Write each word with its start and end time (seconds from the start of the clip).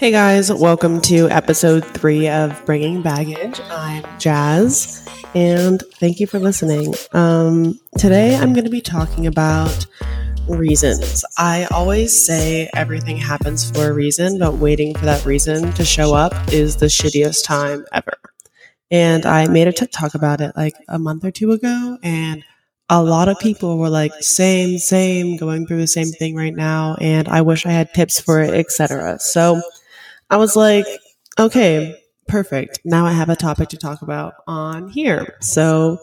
Hey 0.00 0.12
guys, 0.12 0.50
welcome 0.50 1.02
to 1.02 1.28
episode 1.28 1.84
three 1.84 2.26
of 2.26 2.64
Bringing 2.64 3.02
Baggage. 3.02 3.60
I'm 3.68 4.02
Jazz, 4.18 5.06
and 5.34 5.82
thank 5.96 6.20
you 6.20 6.26
for 6.26 6.38
listening. 6.38 6.94
Um, 7.12 7.78
today 7.98 8.34
I'm 8.34 8.54
going 8.54 8.64
to 8.64 8.70
be 8.70 8.80
talking 8.80 9.26
about 9.26 9.84
reasons. 10.48 11.22
I 11.36 11.66
always 11.70 12.24
say 12.24 12.70
everything 12.74 13.18
happens 13.18 13.70
for 13.70 13.90
a 13.90 13.92
reason, 13.92 14.38
but 14.38 14.54
waiting 14.54 14.94
for 14.94 15.04
that 15.04 15.26
reason 15.26 15.70
to 15.74 15.84
show 15.84 16.14
up 16.14 16.32
is 16.50 16.76
the 16.76 16.86
shittiest 16.86 17.44
time 17.44 17.84
ever. 17.92 18.16
And 18.90 19.26
I 19.26 19.48
made 19.48 19.68
a 19.68 19.72
TikTok 19.72 20.14
about 20.14 20.40
it 20.40 20.56
like 20.56 20.76
a 20.88 20.98
month 20.98 21.26
or 21.26 21.30
two 21.30 21.52
ago, 21.52 21.98
and 22.02 22.42
a 22.88 23.02
lot 23.02 23.28
of 23.28 23.38
people 23.38 23.76
were 23.76 23.90
like, 23.90 24.14
same, 24.20 24.78
same, 24.78 25.36
going 25.36 25.66
through 25.66 25.80
the 25.80 25.86
same 25.86 26.08
thing 26.08 26.36
right 26.36 26.56
now, 26.56 26.96
and 27.02 27.28
I 27.28 27.42
wish 27.42 27.66
I 27.66 27.72
had 27.72 27.92
tips 27.92 28.18
for 28.18 28.40
it, 28.40 28.54
etc. 28.54 29.18
So 29.18 29.60
I 30.30 30.36
was 30.36 30.56
like, 30.56 30.86
okay, 31.38 32.00
perfect. 32.28 32.80
Now 32.84 33.04
I 33.04 33.12
have 33.12 33.28
a 33.28 33.36
topic 33.36 33.68
to 33.70 33.76
talk 33.76 34.02
about 34.02 34.34
on 34.46 34.88
here. 34.88 35.36
So 35.40 35.98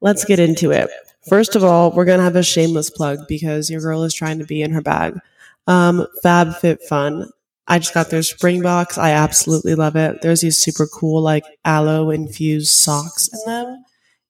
let's 0.00 0.24
get 0.24 0.38
into 0.38 0.70
it. 0.70 0.90
First 1.28 1.56
of 1.56 1.64
all, 1.64 1.90
we're 1.92 2.04
going 2.04 2.18
to 2.18 2.24
have 2.24 2.36
a 2.36 2.42
shameless 2.42 2.90
plug 2.90 3.20
because 3.28 3.70
your 3.70 3.80
girl 3.80 4.04
is 4.04 4.14
trying 4.14 4.38
to 4.38 4.44
be 4.44 4.62
in 4.62 4.72
her 4.72 4.82
bag. 4.82 5.18
Um, 5.66 6.06
FabFitFun. 6.24 7.30
I 7.68 7.78
just 7.78 7.94
got 7.94 8.10
their 8.10 8.22
spring 8.22 8.62
box. 8.62 8.98
I 8.98 9.10
absolutely 9.10 9.76
love 9.76 9.96
it. 9.96 10.22
There's 10.22 10.40
these 10.40 10.58
super 10.58 10.86
cool, 10.86 11.22
like 11.22 11.44
aloe 11.64 12.10
infused 12.10 12.72
socks 12.74 13.28
in 13.32 13.40
them. 13.46 13.84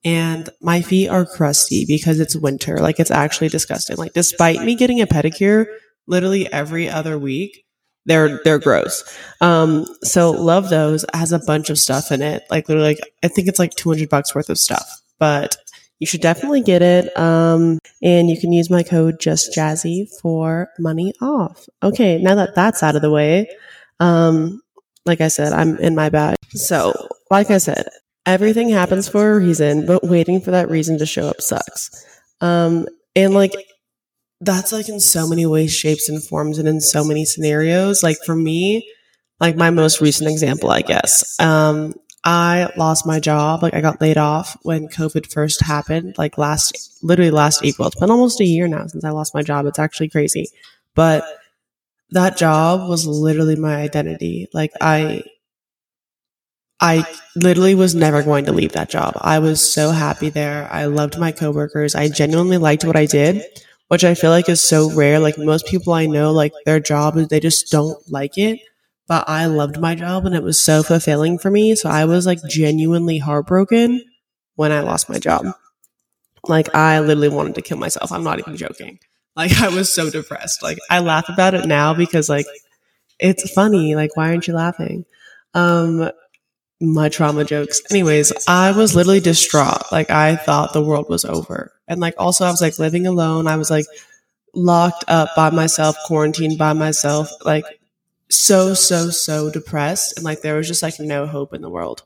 And 0.04 0.50
my 0.60 0.82
feet 0.82 1.08
are 1.08 1.24
crusty 1.24 1.84
because 1.86 2.20
it's 2.20 2.36
winter. 2.36 2.78
Like 2.78 3.00
it's 3.00 3.10
actually 3.10 3.48
disgusting. 3.48 3.96
Like 3.96 4.12
despite 4.12 4.62
me 4.62 4.74
getting 4.74 5.00
a 5.00 5.06
pedicure 5.06 5.66
literally 6.06 6.52
every 6.52 6.88
other 6.88 7.18
week, 7.18 7.64
they're 8.10 8.40
they're 8.44 8.58
gross. 8.58 9.04
Um, 9.40 9.86
so 10.02 10.30
love 10.32 10.68
those. 10.68 11.04
It 11.04 11.14
has 11.14 11.32
a 11.32 11.38
bunch 11.38 11.70
of 11.70 11.78
stuff 11.78 12.10
in 12.10 12.22
it. 12.22 12.42
Like 12.50 12.68
literally, 12.68 12.90
like 12.90 13.12
I 13.22 13.28
think 13.28 13.48
it's 13.48 13.58
like 13.58 13.74
two 13.74 13.88
hundred 13.88 14.08
bucks 14.08 14.34
worth 14.34 14.50
of 14.50 14.58
stuff. 14.58 15.00
But 15.18 15.56
you 16.00 16.06
should 16.06 16.22
definitely 16.22 16.62
get 16.62 16.82
it. 16.82 17.16
Um, 17.16 17.78
and 18.02 18.28
you 18.28 18.40
can 18.40 18.52
use 18.52 18.70
my 18.70 18.82
code 18.82 19.20
just 19.20 19.54
jazzy 19.54 20.08
for 20.20 20.70
money 20.78 21.12
off. 21.20 21.68
Okay, 21.82 22.18
now 22.18 22.34
that 22.34 22.54
that's 22.54 22.82
out 22.82 22.96
of 22.96 23.02
the 23.02 23.10
way, 23.10 23.48
um, 24.00 24.60
like 25.06 25.20
I 25.20 25.28
said, 25.28 25.52
I'm 25.52 25.76
in 25.78 25.94
my 25.94 26.08
bag. 26.08 26.36
So, 26.50 27.08
like 27.30 27.50
I 27.50 27.58
said, 27.58 27.88
everything 28.26 28.70
happens 28.70 29.08
for 29.08 29.32
a 29.32 29.38
reason, 29.38 29.86
but 29.86 30.02
waiting 30.02 30.40
for 30.40 30.50
that 30.50 30.70
reason 30.70 30.98
to 30.98 31.06
show 31.06 31.28
up 31.28 31.40
sucks. 31.40 32.04
Um, 32.40 32.86
and 33.14 33.34
like 33.34 33.52
that's 34.40 34.72
like 34.72 34.88
in 34.88 35.00
so 35.00 35.28
many 35.28 35.46
ways, 35.46 35.72
shapes, 35.72 36.08
and 36.08 36.22
forms, 36.22 36.58
and 36.58 36.68
in 36.68 36.80
so 36.80 37.04
many 37.04 37.24
scenarios. 37.24 38.02
Like 38.02 38.18
for 38.24 38.34
me, 38.34 38.90
like 39.38 39.56
my 39.56 39.70
most 39.70 40.00
recent 40.00 40.30
example, 40.30 40.70
I 40.70 40.82
guess. 40.82 41.38
Um, 41.40 41.94
I 42.24 42.70
lost 42.76 43.06
my 43.06 43.20
job. 43.20 43.62
Like 43.62 43.74
I 43.74 43.80
got 43.80 44.00
laid 44.00 44.18
off 44.18 44.56
when 44.62 44.88
COVID 44.88 45.30
first 45.30 45.62
happened, 45.62 46.16
like 46.18 46.38
last, 46.38 46.98
literally 47.02 47.30
last 47.30 47.64
April. 47.64 47.88
It's 47.88 47.98
been 47.98 48.10
almost 48.10 48.40
a 48.40 48.44
year 48.44 48.68
now 48.68 48.86
since 48.86 49.04
I 49.04 49.10
lost 49.10 49.34
my 49.34 49.42
job. 49.42 49.66
It's 49.66 49.78
actually 49.78 50.10
crazy. 50.10 50.48
But 50.94 51.24
that 52.10 52.36
job 52.36 52.88
was 52.88 53.06
literally 53.06 53.56
my 53.56 53.76
identity. 53.76 54.48
Like 54.52 54.72
I, 54.80 55.22
I 56.78 57.06
literally 57.36 57.74
was 57.74 57.94
never 57.94 58.22
going 58.22 58.46
to 58.46 58.52
leave 58.52 58.72
that 58.72 58.90
job. 58.90 59.14
I 59.20 59.38
was 59.38 59.72
so 59.72 59.90
happy 59.90 60.28
there. 60.30 60.68
I 60.70 60.86
loved 60.86 61.18
my 61.18 61.30
coworkers. 61.32 61.94
I 61.94 62.08
genuinely 62.08 62.58
liked 62.58 62.84
what 62.84 62.96
I 62.96 63.06
did 63.06 63.44
which 63.90 64.04
I 64.04 64.14
feel 64.14 64.30
like 64.30 64.48
is 64.48 64.62
so 64.62 64.88
rare. 64.92 65.18
Like 65.18 65.36
most 65.36 65.66
people 65.66 65.92
I 65.92 66.06
know, 66.06 66.30
like 66.30 66.52
their 66.64 66.78
job, 66.78 67.16
they 67.16 67.40
just 67.40 67.72
don't 67.72 67.98
like 68.08 68.38
it. 68.38 68.60
But 69.08 69.28
I 69.28 69.46
loved 69.46 69.80
my 69.80 69.96
job 69.96 70.26
and 70.26 70.34
it 70.36 70.44
was 70.44 70.60
so 70.62 70.84
fulfilling 70.84 71.38
for 71.38 71.50
me. 71.50 71.74
So 71.74 71.90
I 71.90 72.04
was 72.04 72.24
like 72.24 72.38
genuinely 72.48 73.18
heartbroken 73.18 74.00
when 74.54 74.70
I 74.70 74.80
lost 74.80 75.10
my 75.10 75.18
job. 75.18 75.46
Like 76.46 76.72
I 76.72 77.00
literally 77.00 77.30
wanted 77.30 77.56
to 77.56 77.62
kill 77.62 77.78
myself. 77.78 78.12
I'm 78.12 78.22
not 78.22 78.38
even 78.38 78.56
joking. 78.56 79.00
Like 79.36 79.60
I 79.60 79.68
was 79.68 79.92
so 79.92 80.08
depressed. 80.10 80.62
Like 80.62 80.78
I 80.90 81.00
laugh 81.00 81.28
about 81.28 81.54
it 81.54 81.66
now 81.66 81.94
because 81.94 82.28
like 82.28 82.46
it's 83.18 83.50
funny. 83.52 83.94
Like 83.94 84.16
why 84.16 84.28
aren't 84.28 84.46
you 84.46 84.54
laughing? 84.54 85.04
Um 85.54 86.10
my 86.80 87.08
trauma 87.08 87.44
jokes. 87.44 87.82
Anyways, 87.90 88.32
I 88.48 88.72
was 88.72 88.94
literally 88.94 89.20
distraught. 89.20 89.92
Like 89.92 90.10
I 90.10 90.36
thought 90.36 90.72
the 90.72 90.82
world 90.82 91.08
was 91.08 91.24
over. 91.24 91.72
And 91.86 92.00
like 92.00 92.14
also 92.18 92.44
I 92.44 92.50
was 92.50 92.62
like 92.62 92.78
living 92.78 93.06
alone. 93.06 93.46
I 93.46 93.56
was 93.56 93.70
like 93.70 93.86
locked 94.54 95.04
up 95.08 95.28
by 95.36 95.50
myself, 95.50 95.96
quarantined 96.06 96.58
by 96.58 96.72
myself, 96.72 97.30
like 97.44 97.64
so, 98.30 98.74
so, 98.74 99.10
so 99.10 99.50
depressed. 99.50 100.16
And 100.16 100.24
like 100.24 100.40
there 100.40 100.56
was 100.56 100.68
just 100.68 100.82
like 100.82 100.98
no 100.98 101.26
hope 101.26 101.52
in 101.52 101.60
the 101.60 101.70
world. 101.70 102.02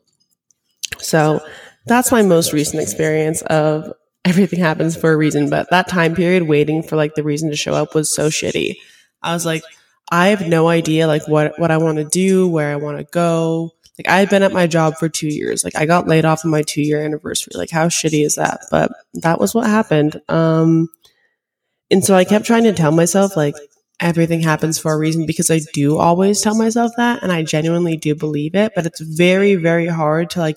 So 0.99 1.41
that's 1.87 2.11
my 2.11 2.23
most 2.23 2.53
recent 2.53 2.83
experience 2.83 3.43
of 3.43 3.93
everything 4.25 4.59
happens 4.59 4.97
for 4.97 5.13
a 5.13 5.17
reason. 5.17 5.51
But 5.51 5.71
that 5.71 5.89
time 5.89 6.15
period 6.15 6.45
waiting 6.45 6.83
for 6.83 6.97
like 6.97 7.15
the 7.15 7.23
reason 7.23 7.51
to 7.51 7.57
show 7.57 7.75
up 7.75 7.95
was 7.95 8.13
so 8.13 8.29
shitty. 8.29 8.77
I 9.23 9.35
was 9.35 9.47
like, 9.47 9.63
I 10.11 10.29
have 10.29 10.49
no 10.49 10.69
idea 10.69 11.07
like 11.07 11.29
what, 11.29 11.59
what 11.59 11.71
I 11.71 11.77
want 11.77 11.99
to 11.99 12.05
do, 12.05 12.49
where 12.49 12.73
I 12.73 12.77
want 12.77 12.99
to 12.99 13.05
go 13.05 13.73
like 13.99 14.09
I 14.09 14.19
had 14.19 14.31
been 14.31 14.43
at 14.43 14.53
my 14.53 14.67
job 14.67 14.97
for 14.97 15.09
two 15.09 15.29
years. 15.29 15.63
Like 15.63 15.77
I 15.77 15.87
got 15.87 16.09
laid 16.09 16.25
off 16.25 16.45
on 16.45 16.51
my 16.51 16.63
two 16.63 16.83
year 16.83 17.03
anniversary. 17.03 17.53
Like 17.55 17.71
how 17.71 17.89
shitty 17.89 18.25
is 18.25 18.35
that? 18.35 18.63
But 18.71 18.93
that 19.15 19.41
was 19.41 19.55
what 19.55 19.67
happened. 19.67 20.21
Um, 20.29 20.89
and 21.91 22.05
so 22.05 22.15
I 22.15 22.25
kept 22.25 22.45
trying 22.45 22.65
to 22.65 22.73
tell 22.73 22.93
myself 22.93 23.37
like 23.37 23.55
everything 24.01 24.41
happens 24.41 24.79
for 24.79 24.93
a 24.93 24.99
reason 24.99 25.27
because 25.27 25.51
I 25.51 25.61
do 25.73 25.99
always 25.99 26.41
tell 26.41 26.57
myself 26.57 26.93
that 26.97 27.23
and 27.23 27.31
I 27.31 27.45
genuinely 27.45 27.97
do 27.97 28.17
believe 28.17 28.57
it. 28.57 28.73
But 28.75 28.87
it's 28.87 29.01
very, 29.01 29.55
very 29.55 29.87
hard 29.87 30.31
to 30.31 30.41
like 30.41 30.57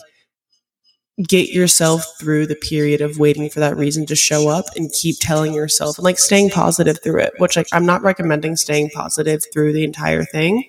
get 1.27 1.49
yourself 1.49 2.05
through 2.19 2.47
the 2.47 2.55
period 2.55 3.01
of 3.01 3.19
waiting 3.19 3.49
for 3.49 3.59
that 3.59 3.77
reason 3.77 4.05
to 4.07 4.15
show 4.15 4.49
up 4.49 4.65
and 4.75 4.91
keep 4.91 5.15
telling 5.19 5.53
yourself 5.53 5.97
and 5.97 6.05
like 6.05 6.17
staying 6.17 6.49
positive 6.49 6.99
through 7.03 7.19
it, 7.19 7.33
which 7.37 7.55
like 7.55 7.67
I'm 7.71 7.85
not 7.85 8.01
recommending 8.01 8.55
staying 8.55 8.89
positive 8.89 9.43
through 9.53 9.73
the 9.73 9.83
entire 9.83 10.23
thing 10.23 10.63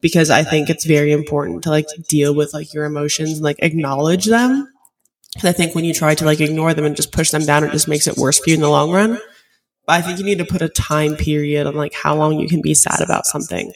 because 0.00 0.30
I 0.30 0.42
think 0.42 0.70
it's 0.70 0.84
very 0.84 1.12
important 1.12 1.62
to 1.64 1.70
like 1.70 1.86
deal 2.08 2.34
with 2.34 2.54
like 2.54 2.72
your 2.72 2.84
emotions 2.84 3.32
and 3.32 3.42
like 3.42 3.58
acknowledge 3.60 4.26
them. 4.26 4.68
And 5.38 5.48
I 5.48 5.52
think 5.52 5.74
when 5.74 5.84
you 5.84 5.94
try 5.94 6.14
to 6.14 6.24
like 6.24 6.40
ignore 6.40 6.74
them 6.74 6.84
and 6.84 6.96
just 6.96 7.12
push 7.12 7.30
them 7.30 7.44
down, 7.44 7.64
it 7.64 7.72
just 7.72 7.88
makes 7.88 8.06
it 8.06 8.16
worse 8.16 8.38
for 8.38 8.50
you 8.50 8.54
in 8.54 8.62
the 8.62 8.70
long 8.70 8.90
run. 8.90 9.20
But 9.86 9.92
I 9.92 10.02
think 10.02 10.18
you 10.18 10.24
need 10.24 10.38
to 10.38 10.44
put 10.44 10.62
a 10.62 10.68
time 10.68 11.16
period 11.16 11.66
on 11.66 11.74
like 11.74 11.94
how 11.94 12.14
long 12.16 12.38
you 12.38 12.48
can 12.48 12.62
be 12.62 12.74
sad 12.74 13.00
about 13.00 13.26
something. 13.26 13.72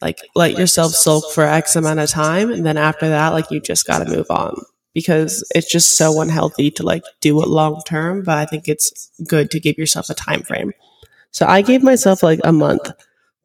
Like 0.00 0.20
let 0.34 0.56
yourself 0.58 0.92
sulk 0.92 1.32
for 1.32 1.44
X 1.44 1.76
amount 1.76 2.00
of 2.00 2.08
time. 2.08 2.50
And 2.50 2.64
then 2.64 2.76
after 2.76 3.08
that, 3.08 3.30
like 3.30 3.50
you 3.50 3.60
just 3.60 3.86
got 3.86 3.98
to 3.98 4.10
move 4.10 4.30
on 4.30 4.54
because 4.94 5.44
it's 5.54 5.70
just 5.70 5.96
so 5.96 6.20
unhealthy 6.20 6.70
to 6.72 6.82
like 6.82 7.02
do 7.20 7.40
it 7.42 7.48
long 7.48 7.82
term. 7.86 8.22
But 8.22 8.38
I 8.38 8.46
think 8.46 8.68
it's 8.68 9.10
good 9.26 9.50
to 9.50 9.60
give 9.60 9.76
yourself 9.76 10.08
a 10.08 10.14
time 10.14 10.42
frame. 10.42 10.72
So 11.32 11.46
I 11.46 11.62
gave 11.62 11.82
myself 11.82 12.22
like 12.22 12.40
a 12.44 12.52
month 12.52 12.90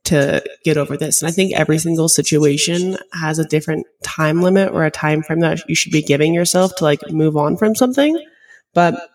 to 0.05 0.43
get 0.63 0.77
over 0.77 0.97
this. 0.97 1.21
And 1.21 1.29
I 1.29 1.31
think 1.31 1.53
every 1.53 1.77
single 1.77 2.07
situation 2.07 2.97
has 3.13 3.39
a 3.39 3.45
different 3.45 3.85
time 4.03 4.41
limit 4.41 4.71
or 4.71 4.85
a 4.85 4.91
time 4.91 5.23
frame 5.23 5.39
that 5.41 5.67
you 5.67 5.75
should 5.75 5.91
be 5.91 6.01
giving 6.01 6.33
yourself 6.33 6.75
to 6.77 6.83
like 6.83 7.01
move 7.11 7.35
on 7.37 7.57
from 7.57 7.75
something. 7.75 8.19
But 8.73 9.09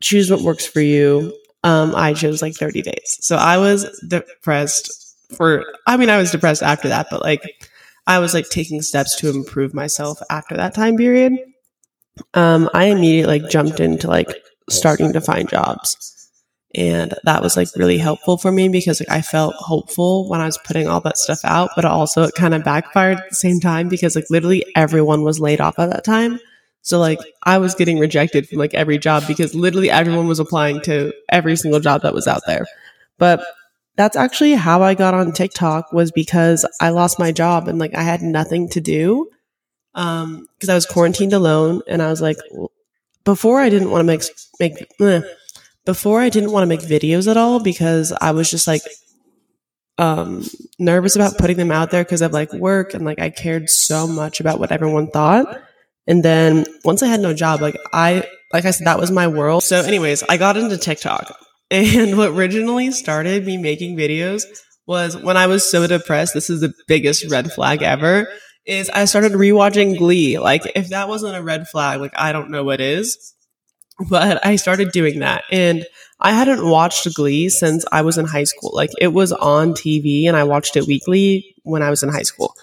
choose 0.00 0.30
what 0.30 0.42
works 0.42 0.66
for 0.66 0.80
you. 0.80 1.36
Um, 1.64 1.94
I 1.94 2.14
chose 2.14 2.40
like 2.40 2.54
30 2.54 2.82
days. 2.82 3.18
So 3.20 3.36
I 3.36 3.58
was 3.58 3.86
depressed 4.06 5.16
for, 5.34 5.64
I 5.86 5.96
mean, 5.96 6.08
I 6.08 6.18
was 6.18 6.30
depressed 6.30 6.62
after 6.62 6.88
that, 6.88 7.08
but 7.10 7.22
like 7.22 7.42
I 8.06 8.20
was 8.20 8.32
like 8.32 8.48
taking 8.48 8.80
steps 8.80 9.16
to 9.16 9.30
improve 9.30 9.74
myself 9.74 10.18
after 10.30 10.56
that 10.56 10.74
time 10.74 10.96
period. 10.96 11.36
Um, 12.34 12.70
I 12.74 12.86
immediately 12.86 13.40
like 13.40 13.50
jumped 13.50 13.80
into 13.80 14.08
like 14.08 14.28
starting 14.70 15.12
to 15.12 15.20
find 15.20 15.48
jobs 15.48 16.17
and 16.74 17.14
that 17.24 17.42
was 17.42 17.56
like 17.56 17.68
really 17.76 17.98
helpful 17.98 18.36
for 18.36 18.52
me 18.52 18.68
because 18.68 19.00
like 19.00 19.10
I 19.10 19.22
felt 19.22 19.54
hopeful 19.54 20.28
when 20.28 20.40
I 20.40 20.46
was 20.46 20.58
putting 20.58 20.86
all 20.86 21.00
that 21.00 21.16
stuff 21.16 21.40
out, 21.44 21.70
but 21.74 21.84
also 21.84 22.24
it 22.24 22.34
kind 22.34 22.54
of 22.54 22.62
backfired 22.62 23.18
at 23.18 23.30
the 23.30 23.36
same 23.36 23.58
time 23.58 23.88
because 23.88 24.14
like 24.14 24.28
literally 24.28 24.64
everyone 24.76 25.22
was 25.22 25.40
laid 25.40 25.60
off 25.60 25.78
at 25.78 25.90
that 25.90 26.04
time. 26.04 26.38
So 26.82 26.98
like 26.98 27.20
I 27.42 27.58
was 27.58 27.74
getting 27.74 27.98
rejected 27.98 28.48
from 28.48 28.58
like 28.58 28.74
every 28.74 28.98
job 28.98 29.26
because 29.26 29.54
literally 29.54 29.90
everyone 29.90 30.28
was 30.28 30.40
applying 30.40 30.80
to 30.82 31.12
every 31.30 31.56
single 31.56 31.80
job 31.80 32.02
that 32.02 32.14
was 32.14 32.26
out 32.26 32.42
there. 32.46 32.66
But 33.16 33.44
that's 33.96 34.16
actually 34.16 34.54
how 34.54 34.82
I 34.82 34.94
got 34.94 35.14
on 35.14 35.32
TikTok 35.32 35.92
was 35.92 36.12
because 36.12 36.66
I 36.80 36.90
lost 36.90 37.18
my 37.18 37.32
job 37.32 37.66
and 37.66 37.78
like 37.78 37.94
I 37.94 38.02
had 38.02 38.22
nothing 38.22 38.68
to 38.70 38.80
do. 38.80 39.28
Um, 39.94 40.46
cause 40.60 40.68
I 40.68 40.74
was 40.74 40.86
quarantined 40.86 41.32
alone 41.32 41.82
and 41.88 42.02
I 42.02 42.08
was 42.08 42.20
like, 42.20 42.36
before 43.24 43.58
I 43.58 43.68
didn't 43.68 43.90
want 43.90 44.02
to 44.02 44.04
make, 44.04 44.22
make, 44.60 44.86
eh, 45.00 45.22
before 45.88 46.20
I 46.20 46.28
didn't 46.28 46.52
want 46.52 46.64
to 46.64 46.66
make 46.66 46.82
videos 46.82 47.30
at 47.30 47.38
all 47.38 47.60
because 47.60 48.12
I 48.12 48.32
was 48.32 48.50
just 48.50 48.66
like 48.66 48.82
um 49.96 50.44
nervous 50.78 51.16
about 51.16 51.38
putting 51.38 51.56
them 51.56 51.72
out 51.72 51.90
there 51.90 52.04
because 52.04 52.20
of 52.20 52.30
like 52.30 52.52
work 52.52 52.92
and 52.92 53.06
like 53.06 53.18
I 53.18 53.30
cared 53.30 53.70
so 53.70 54.06
much 54.06 54.38
about 54.38 54.60
what 54.60 54.70
everyone 54.70 55.10
thought. 55.10 55.62
And 56.06 56.22
then 56.22 56.66
once 56.84 57.02
I 57.02 57.06
had 57.06 57.20
no 57.20 57.32
job, 57.32 57.62
like 57.62 57.78
I 57.90 58.28
like 58.52 58.66
I 58.66 58.70
said, 58.72 58.86
that 58.86 58.98
was 58.98 59.10
my 59.10 59.28
world. 59.28 59.62
So 59.62 59.80
anyways, 59.80 60.22
I 60.24 60.36
got 60.36 60.58
into 60.58 60.76
TikTok. 60.76 61.34
And 61.70 62.16
what 62.16 62.30
originally 62.30 62.90
started 62.92 63.44
me 63.44 63.58
making 63.58 63.96
videos 63.98 64.44
was 64.86 65.14
when 65.14 65.36
I 65.36 65.46
was 65.48 65.70
so 65.70 65.86
depressed. 65.86 66.32
This 66.32 66.48
is 66.48 66.62
the 66.62 66.72
biggest 66.86 67.30
red 67.30 67.52
flag 67.52 67.82
ever. 67.82 68.26
Is 68.64 68.88
I 68.88 69.04
started 69.04 69.32
rewatching 69.32 69.98
Glee. 69.98 70.38
Like, 70.38 70.62
if 70.74 70.88
that 70.88 71.08
wasn't 71.08 71.36
a 71.36 71.42
red 71.42 71.68
flag, 71.68 72.00
like 72.00 72.14
I 72.16 72.32
don't 72.32 72.50
know 72.50 72.64
what 72.64 72.80
is. 72.80 73.34
But 74.08 74.44
I 74.46 74.56
started 74.56 74.92
doing 74.92 75.20
that, 75.20 75.44
and 75.50 75.86
I 76.20 76.32
hadn't 76.32 76.68
watched 76.68 77.12
Glee 77.14 77.48
since 77.48 77.84
I 77.90 78.02
was 78.02 78.18
in 78.18 78.26
high 78.26 78.44
school. 78.44 78.70
Like, 78.72 78.90
it 79.00 79.08
was 79.08 79.32
on 79.32 79.72
TV, 79.72 80.26
and 80.26 80.36
I 80.36 80.44
watched 80.44 80.76
it 80.76 80.86
weekly 80.86 81.56
when 81.64 81.82
I 81.82 81.90
was 81.90 82.02
in 82.02 82.08
high 82.08 82.22
school. 82.22 82.54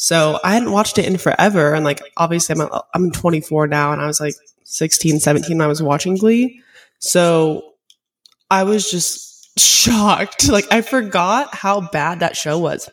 So 0.00 0.38
I 0.44 0.54
hadn't 0.54 0.70
watched 0.70 0.96
it 0.98 1.06
in 1.06 1.18
forever. 1.18 1.74
And 1.74 1.84
like, 1.84 2.00
obviously 2.16 2.54
I'm, 2.58 2.68
I'm 2.94 3.10
24 3.10 3.66
now 3.66 3.92
and 3.92 4.00
I 4.00 4.06
was 4.06 4.20
like 4.20 4.34
16, 4.62 5.18
17 5.18 5.58
when 5.58 5.64
I 5.64 5.66
was 5.66 5.82
watching 5.82 6.16
Glee. 6.16 6.62
So 7.00 7.74
I 8.48 8.62
was 8.62 8.88
just 8.90 9.58
shocked. 9.58 10.48
Like 10.52 10.72
I 10.72 10.82
forgot 10.82 11.52
how 11.52 11.80
bad 11.80 12.20
that 12.20 12.36
show 12.36 12.60
was. 12.60 12.88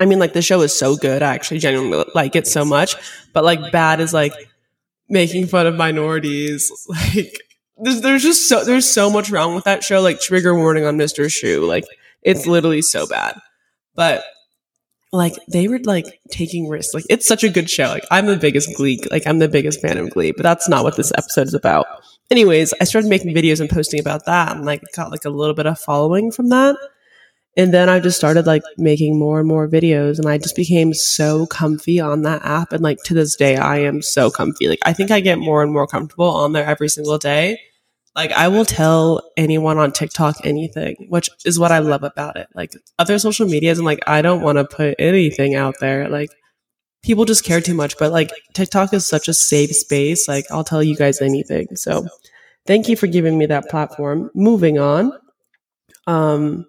I 0.00 0.06
mean, 0.06 0.18
like 0.18 0.32
the 0.32 0.40
show 0.40 0.62
is 0.62 0.76
so 0.76 0.96
good. 0.96 1.22
I 1.22 1.34
actually 1.34 1.58
genuinely 1.58 2.06
like 2.14 2.34
it 2.34 2.46
so 2.46 2.64
much, 2.64 2.96
but 3.34 3.44
like 3.44 3.70
bad 3.70 4.00
is 4.00 4.14
like 4.14 4.32
making 5.10 5.46
fun 5.46 5.66
of 5.66 5.76
minorities. 5.76 6.70
Like 6.88 7.34
there's, 7.82 8.00
there's 8.02 8.22
just 8.22 8.48
so, 8.48 8.64
there's 8.64 8.88
so 8.88 9.10
much 9.10 9.30
wrong 9.30 9.54
with 9.54 9.64
that 9.64 9.82
show. 9.82 10.00
Like 10.00 10.20
trigger 10.20 10.54
warning 10.54 10.84
on 10.84 10.96
Mr. 10.96 11.26
Schue. 11.26 11.66
Like 11.66 11.84
it's 12.22 12.46
literally 12.46 12.82
so 12.82 13.06
bad. 13.06 13.38
But 13.94 14.22
like 15.12 15.34
they 15.48 15.66
were 15.68 15.80
like 15.80 16.20
taking 16.30 16.68
risks. 16.68 16.94
Like 16.94 17.04
it's 17.10 17.26
such 17.26 17.42
a 17.42 17.48
good 17.48 17.68
show. 17.68 17.84
Like 17.84 18.04
I'm 18.10 18.26
the 18.26 18.36
biggest 18.36 18.74
Glee, 18.76 19.00
like 19.10 19.26
I'm 19.26 19.38
the 19.38 19.48
biggest 19.48 19.80
fan 19.80 19.98
of 19.98 20.10
Glee, 20.10 20.32
but 20.32 20.42
that's 20.42 20.68
not 20.68 20.84
what 20.84 20.96
this 20.96 21.12
episode 21.16 21.48
is 21.48 21.54
about. 21.54 21.86
Anyways, 22.30 22.72
I 22.80 22.84
started 22.84 23.08
making 23.08 23.34
videos 23.34 23.60
and 23.60 23.68
posting 23.68 23.98
about 23.98 24.26
that 24.26 24.54
and 24.54 24.64
like 24.64 24.82
got 24.94 25.10
like 25.10 25.24
a 25.24 25.30
little 25.30 25.54
bit 25.54 25.66
of 25.66 25.78
following 25.78 26.30
from 26.30 26.50
that. 26.50 26.76
And 27.56 27.74
then 27.74 27.88
I 27.88 27.98
just 27.98 28.16
started 28.16 28.46
like 28.46 28.62
making 28.78 29.18
more 29.18 29.40
and 29.40 29.48
more 29.48 29.68
videos 29.68 30.18
and 30.18 30.28
I 30.28 30.38
just 30.38 30.54
became 30.54 30.94
so 30.94 31.46
comfy 31.46 31.98
on 31.98 32.22
that 32.22 32.44
app. 32.44 32.72
And 32.72 32.82
like 32.82 32.98
to 33.04 33.14
this 33.14 33.34
day, 33.34 33.56
I 33.56 33.78
am 33.78 34.02
so 34.02 34.30
comfy. 34.30 34.68
Like 34.68 34.78
I 34.84 34.92
think 34.92 35.10
I 35.10 35.20
get 35.20 35.38
more 35.38 35.62
and 35.62 35.72
more 35.72 35.86
comfortable 35.86 36.30
on 36.30 36.52
there 36.52 36.64
every 36.64 36.88
single 36.88 37.18
day. 37.18 37.58
Like 38.14 38.32
I 38.32 38.48
will 38.48 38.64
tell 38.64 39.22
anyone 39.36 39.78
on 39.78 39.92
TikTok 39.92 40.36
anything, 40.44 41.06
which 41.08 41.28
is 41.44 41.58
what 41.58 41.72
I 41.72 41.78
love 41.78 42.02
about 42.04 42.36
it. 42.36 42.48
Like 42.54 42.72
other 42.98 43.18
social 43.18 43.48
medias, 43.48 43.78
I'm 43.78 43.84
like, 43.84 44.00
I 44.06 44.22
don't 44.22 44.42
want 44.42 44.58
to 44.58 44.64
put 44.64 44.94
anything 44.98 45.54
out 45.54 45.74
there. 45.80 46.08
Like 46.08 46.30
people 47.02 47.24
just 47.24 47.44
care 47.44 47.60
too 47.60 47.74
much, 47.74 47.98
but 47.98 48.12
like 48.12 48.30
TikTok 48.54 48.92
is 48.94 49.06
such 49.06 49.26
a 49.28 49.34
safe 49.34 49.70
space. 49.70 50.28
Like 50.28 50.44
I'll 50.50 50.64
tell 50.64 50.82
you 50.82 50.96
guys 50.96 51.20
anything. 51.20 51.74
So 51.74 52.06
thank 52.66 52.88
you 52.88 52.96
for 52.96 53.06
giving 53.08 53.36
me 53.36 53.46
that 53.46 53.68
platform. 53.68 54.30
Moving 54.34 54.78
on. 54.78 55.12
Um 56.06 56.66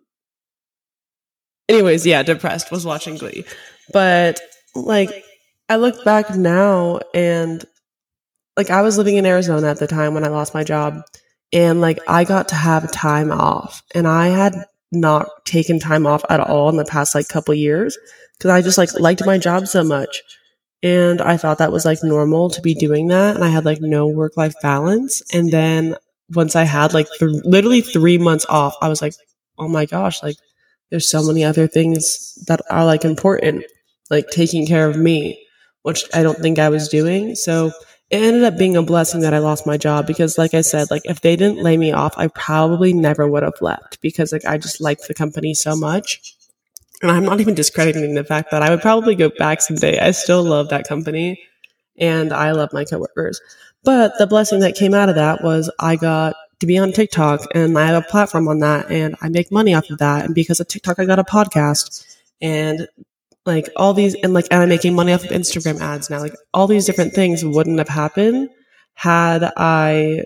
anyways, 1.70 2.06
yeah, 2.06 2.24
depressed 2.24 2.72
was 2.72 2.86
watching 2.86 3.18
Glee. 3.18 3.46
But 3.94 4.40
like 4.76 5.24
I 5.70 5.78
look 5.78 6.04
back 6.04 6.36
now 6.36 7.00
and 7.14 7.64
like 8.58 8.70
I 8.70 8.82
was 8.82 8.98
living 8.98 9.16
in 9.16 9.26
Arizona 9.26 9.70
at 9.70 9.80
the 9.80 9.88
time 9.88 10.14
when 10.14 10.24
I 10.24 10.30
lost 10.30 10.54
my 10.54 10.64
job 10.64 11.02
and 11.54 11.82
like 11.82 12.00
I 12.08 12.24
got 12.24 12.50
to 12.50 12.56
have 12.56 12.92
time 12.92 13.32
off 13.32 13.82
and 13.96 14.08
I 14.08 14.28
had 14.28 14.56
not 14.92 15.30
taken 15.46 15.80
time 15.80 16.06
off 16.06 16.24
at 16.30 16.40
all 16.40 16.70
in 16.70 16.76
the 16.76 16.86
past 16.86 17.16
like 17.16 17.28
couple 17.28 17.54
years 17.54 17.98
because 18.38 18.52
I 18.52 18.62
just 18.62 18.78
like 18.78 18.94
liked 19.00 19.26
my 19.26 19.38
job 19.38 19.68
so 19.68 19.84
much. 19.84 20.22
And 20.84 21.22
I 21.22 21.38
thought 21.38 21.60
that 21.60 21.72
was 21.72 21.86
like 21.86 22.00
normal 22.04 22.50
to 22.50 22.62
be 22.62 22.74
doing 22.74 23.08
that. 23.10 23.36
And 23.36 23.44
I 23.44 23.50
had 23.50 23.66
like 23.66 23.80
no 23.82 24.08
work 24.08 24.36
life 24.36 24.56
balance. 24.62 25.22
And 25.34 25.52
then 25.52 25.96
once 26.34 26.56
I 26.56 26.64
had 26.64 26.94
like 26.94 27.08
th- 27.20 27.44
literally 27.44 27.82
three 27.82 28.18
months 28.18 28.46
off, 28.50 28.76
I 28.82 28.90
was 28.90 29.02
like, 29.02 29.14
oh 29.60 29.68
my 29.68 29.86
gosh, 29.86 30.24
like 30.24 30.38
there's 30.92 31.10
so 31.10 31.24
many 31.24 31.44
other 31.44 31.68
things 31.68 32.36
that 32.48 32.62
are 32.70 32.86
like 32.86 33.04
important, 33.04 33.66
like 34.10 34.28
taking 34.30 34.68
care 34.68 34.88
of 34.88 34.98
me, 34.98 35.44
which 35.82 36.04
I 36.14 36.22
don't 36.22 36.38
think 36.38 36.60
I 36.60 36.70
was 36.70 36.90
doing. 36.90 37.34
So 37.36 37.72
it 38.10 38.22
ended 38.22 38.44
up 38.44 38.58
being 38.58 38.76
a 38.76 38.84
blessing 38.84 39.22
that 39.22 39.34
I 39.34 39.40
lost 39.40 39.66
my 39.66 39.78
job 39.78 40.06
because 40.06 40.38
like 40.38 40.54
I 40.54 40.62
said, 40.62 40.92
like 40.92 41.04
if 41.06 41.22
they 41.22 41.38
didn't 41.38 41.64
lay 41.64 41.78
me 41.78 41.94
off, 41.94 42.14
I 42.18 42.28
probably 42.28 42.94
never 42.94 43.26
would 43.26 43.42
have 43.42 43.62
left 43.62 44.02
because 44.02 44.34
like 44.34 44.46
I 44.46 44.58
just 44.58 44.82
liked 44.82 45.08
the 45.08 45.14
company 45.14 45.54
so 45.54 45.76
much. 45.76 46.36
And 47.02 47.10
I'm 47.10 47.24
not 47.24 47.40
even 47.40 47.56
discrediting 47.56 48.14
the 48.14 48.24
fact 48.24 48.52
that 48.52 48.62
I 48.62 48.70
would 48.70 48.82
probably 48.82 49.16
go 49.16 49.32
back 49.40 49.62
someday. 49.62 49.98
I 49.98 50.12
still 50.12 50.44
love 50.44 50.70
that 50.70 50.88
company 50.88 51.42
and 51.98 52.34
I 52.34 52.52
love 52.52 52.74
my 52.74 52.84
coworkers. 52.84 53.42
But 53.84 54.18
the 54.20 54.28
blessing 54.28 54.60
that 54.60 54.76
came 54.76 54.94
out 54.94 55.10
of 55.10 55.16
that 55.16 55.42
was 55.42 55.72
I 55.80 55.96
got 55.96 56.36
to 56.62 56.66
be 56.66 56.78
on 56.78 56.92
TikTok 56.92 57.48
and 57.54 57.78
I 57.78 57.88
have 57.88 58.04
a 58.04 58.08
platform 58.08 58.48
on 58.48 58.60
that 58.60 58.90
and 58.90 59.16
I 59.22 59.30
make 59.30 59.52
money 59.52 59.74
off 59.74 59.90
of 59.90 59.98
that. 59.98 60.26
And 60.26 60.34
because 60.34 60.60
of 60.60 60.68
TikTok, 60.68 61.00
I 61.00 61.06
got 61.06 61.20
a 61.20 61.24
podcast 61.24 62.06
and 62.40 62.88
like 63.46 63.70
all 63.76 63.94
these 63.94 64.16
and 64.16 64.34
like 64.34 64.46
and 64.52 64.62
I'm 64.62 64.70
making 64.70 64.94
money 64.94 65.12
off 65.12 65.24
of 65.24 65.32
Instagram 65.32 65.82
ads 65.82 66.10
now. 66.10 66.20
Like 66.20 66.36
all 66.54 66.68
these 66.68 66.86
different 66.86 67.14
things 67.14 67.44
wouldn't 67.44 67.80
have 67.80 67.90
happened 67.90 68.50
had 68.94 69.44
I 69.58 70.24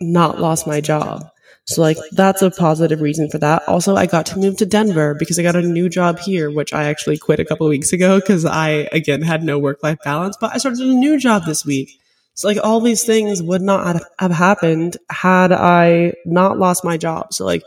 not 0.00 0.40
lost 0.40 0.66
my 0.66 0.80
job. 0.80 1.24
So 1.66 1.82
like 1.82 1.98
that's 2.12 2.42
a 2.42 2.50
positive 2.50 3.00
reason 3.00 3.30
for 3.30 3.38
that. 3.38 3.62
Also, 3.68 3.94
I 3.94 4.06
got 4.06 4.26
to 4.26 4.38
move 4.38 4.56
to 4.56 4.66
Denver 4.66 5.14
because 5.14 5.38
I 5.38 5.42
got 5.42 5.54
a 5.54 5.62
new 5.62 5.88
job 5.88 6.18
here, 6.18 6.50
which 6.50 6.72
I 6.72 6.84
actually 6.84 7.18
quit 7.18 7.38
a 7.38 7.44
couple 7.44 7.68
weeks 7.68 7.92
ago 7.92 8.18
because 8.18 8.44
I 8.44 8.88
again 8.90 9.22
had 9.22 9.44
no 9.44 9.58
work 9.58 9.82
life 9.84 9.98
balance. 10.02 10.36
But 10.40 10.52
I 10.52 10.58
started 10.58 10.80
a 10.80 10.86
new 10.86 11.18
job 11.18 11.44
this 11.44 11.64
week. 11.64 12.00
So 12.40 12.48
like 12.48 12.56
all 12.64 12.80
these 12.80 13.04
things 13.04 13.42
would 13.42 13.60
not 13.60 14.02
have 14.18 14.30
happened 14.30 14.96
had 15.10 15.52
I 15.52 16.14
not 16.24 16.58
lost 16.58 16.84
my 16.86 16.96
job. 16.96 17.34
So 17.34 17.44
like 17.44 17.62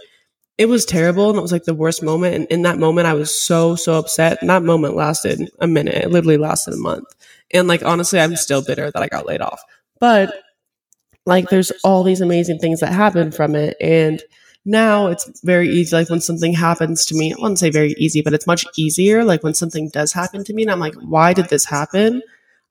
it 0.58 0.66
was 0.66 0.84
terrible 0.84 1.30
and 1.30 1.38
it 1.38 1.44
was 1.44 1.52
like 1.52 1.66
the 1.66 1.75
worst 1.75 2.02
moment. 2.02 2.34
And 2.34 2.48
in 2.48 2.64
that 2.64 2.80
moment, 2.80 3.06
I 3.06 3.14
was 3.14 3.40
so, 3.40 3.75
so 3.75 3.94
upset. 4.00 4.40
And 4.42 4.50
that 4.50 4.64
moment 4.64 4.96
lasted 4.96 5.48
a 5.60 5.68
minute. 5.68 5.94
It 5.94 6.10
literally 6.10 6.38
lasted 6.38 6.74
a 6.74 6.78
month. 6.78 7.06
And 7.52 7.68
like, 7.68 7.84
honestly, 7.84 8.20
I'm 8.20 8.36
still 8.36 8.64
bitter 8.64 8.90
that 8.90 9.04
I 9.04 9.08
got 9.08 9.28
laid 9.28 9.42
off. 9.42 9.62
But 10.00 10.34
like, 11.28 11.50
there's 11.50 11.72
all 11.84 12.02
these 12.02 12.22
amazing 12.22 12.58
things 12.58 12.80
that 12.80 12.94
happened 12.94 13.36
from 13.36 13.54
it. 13.54 13.78
And 13.80 14.24
now 14.66 15.06
it's 15.08 15.40
very 15.44 15.70
easy. 15.70 15.96
Like, 15.96 16.10
when 16.10 16.22
something 16.22 16.54
happens 16.54 17.06
to 17.06 17.16
me, 17.16 17.31
I 17.31 17.36
wouldn't 17.40 17.60
say 17.60 17.70
very 17.70 17.94
easy, 18.00 18.24
but 18.24 18.34
it's 18.34 18.48
much 18.48 18.66
easier. 18.75 19.24
Like, 19.24 19.44
when 19.44 19.54
something 19.54 19.90
does 19.90 20.14
happen 20.14 20.44
to 20.46 20.54
me 20.54 20.64
and 20.64 20.72
I'm 20.72 20.80
like, 20.80 20.96
why 20.96 21.34
did 21.34 21.50
this 21.50 21.66
happen? 21.66 22.24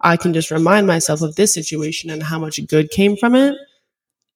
I 0.03 0.17
can 0.17 0.33
just 0.33 0.51
remind 0.51 0.87
myself 0.87 1.23
of 1.23 1.37
this 1.37 1.55
situation 1.55 2.11
and 2.11 2.23
how 2.23 2.39
much 2.39 2.59
good 2.67 2.91
came 2.91 3.17
from 3.17 3.35
it 3.35 3.57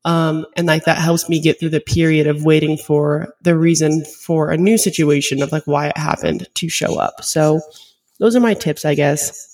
um, 0.07 0.47
and 0.57 0.69
like 0.69 0.85
that 0.85 0.99
helps 0.99 1.29
me 1.29 1.41
get 1.41 1.59
through 1.59 1.71
the 1.71 1.81
period 1.81 2.29
of 2.29 2.45
waiting 2.45 2.79
for 2.79 3.35
the 3.43 3.59
reason 3.59 4.05
for 4.05 4.51
a 4.51 4.57
new 4.57 4.79
situation 4.79 5.43
of 5.43 5.51
like 5.51 5.65
why 5.65 5.89
it 5.89 5.99
happened 5.99 6.47
to 6.55 6.69
show 6.69 6.97
up. 6.97 7.25
So 7.25 7.61
those 8.21 8.37
are 8.37 8.41
my 8.41 8.55
tips, 8.55 8.85
I 8.85 8.95
guess. 8.95 9.53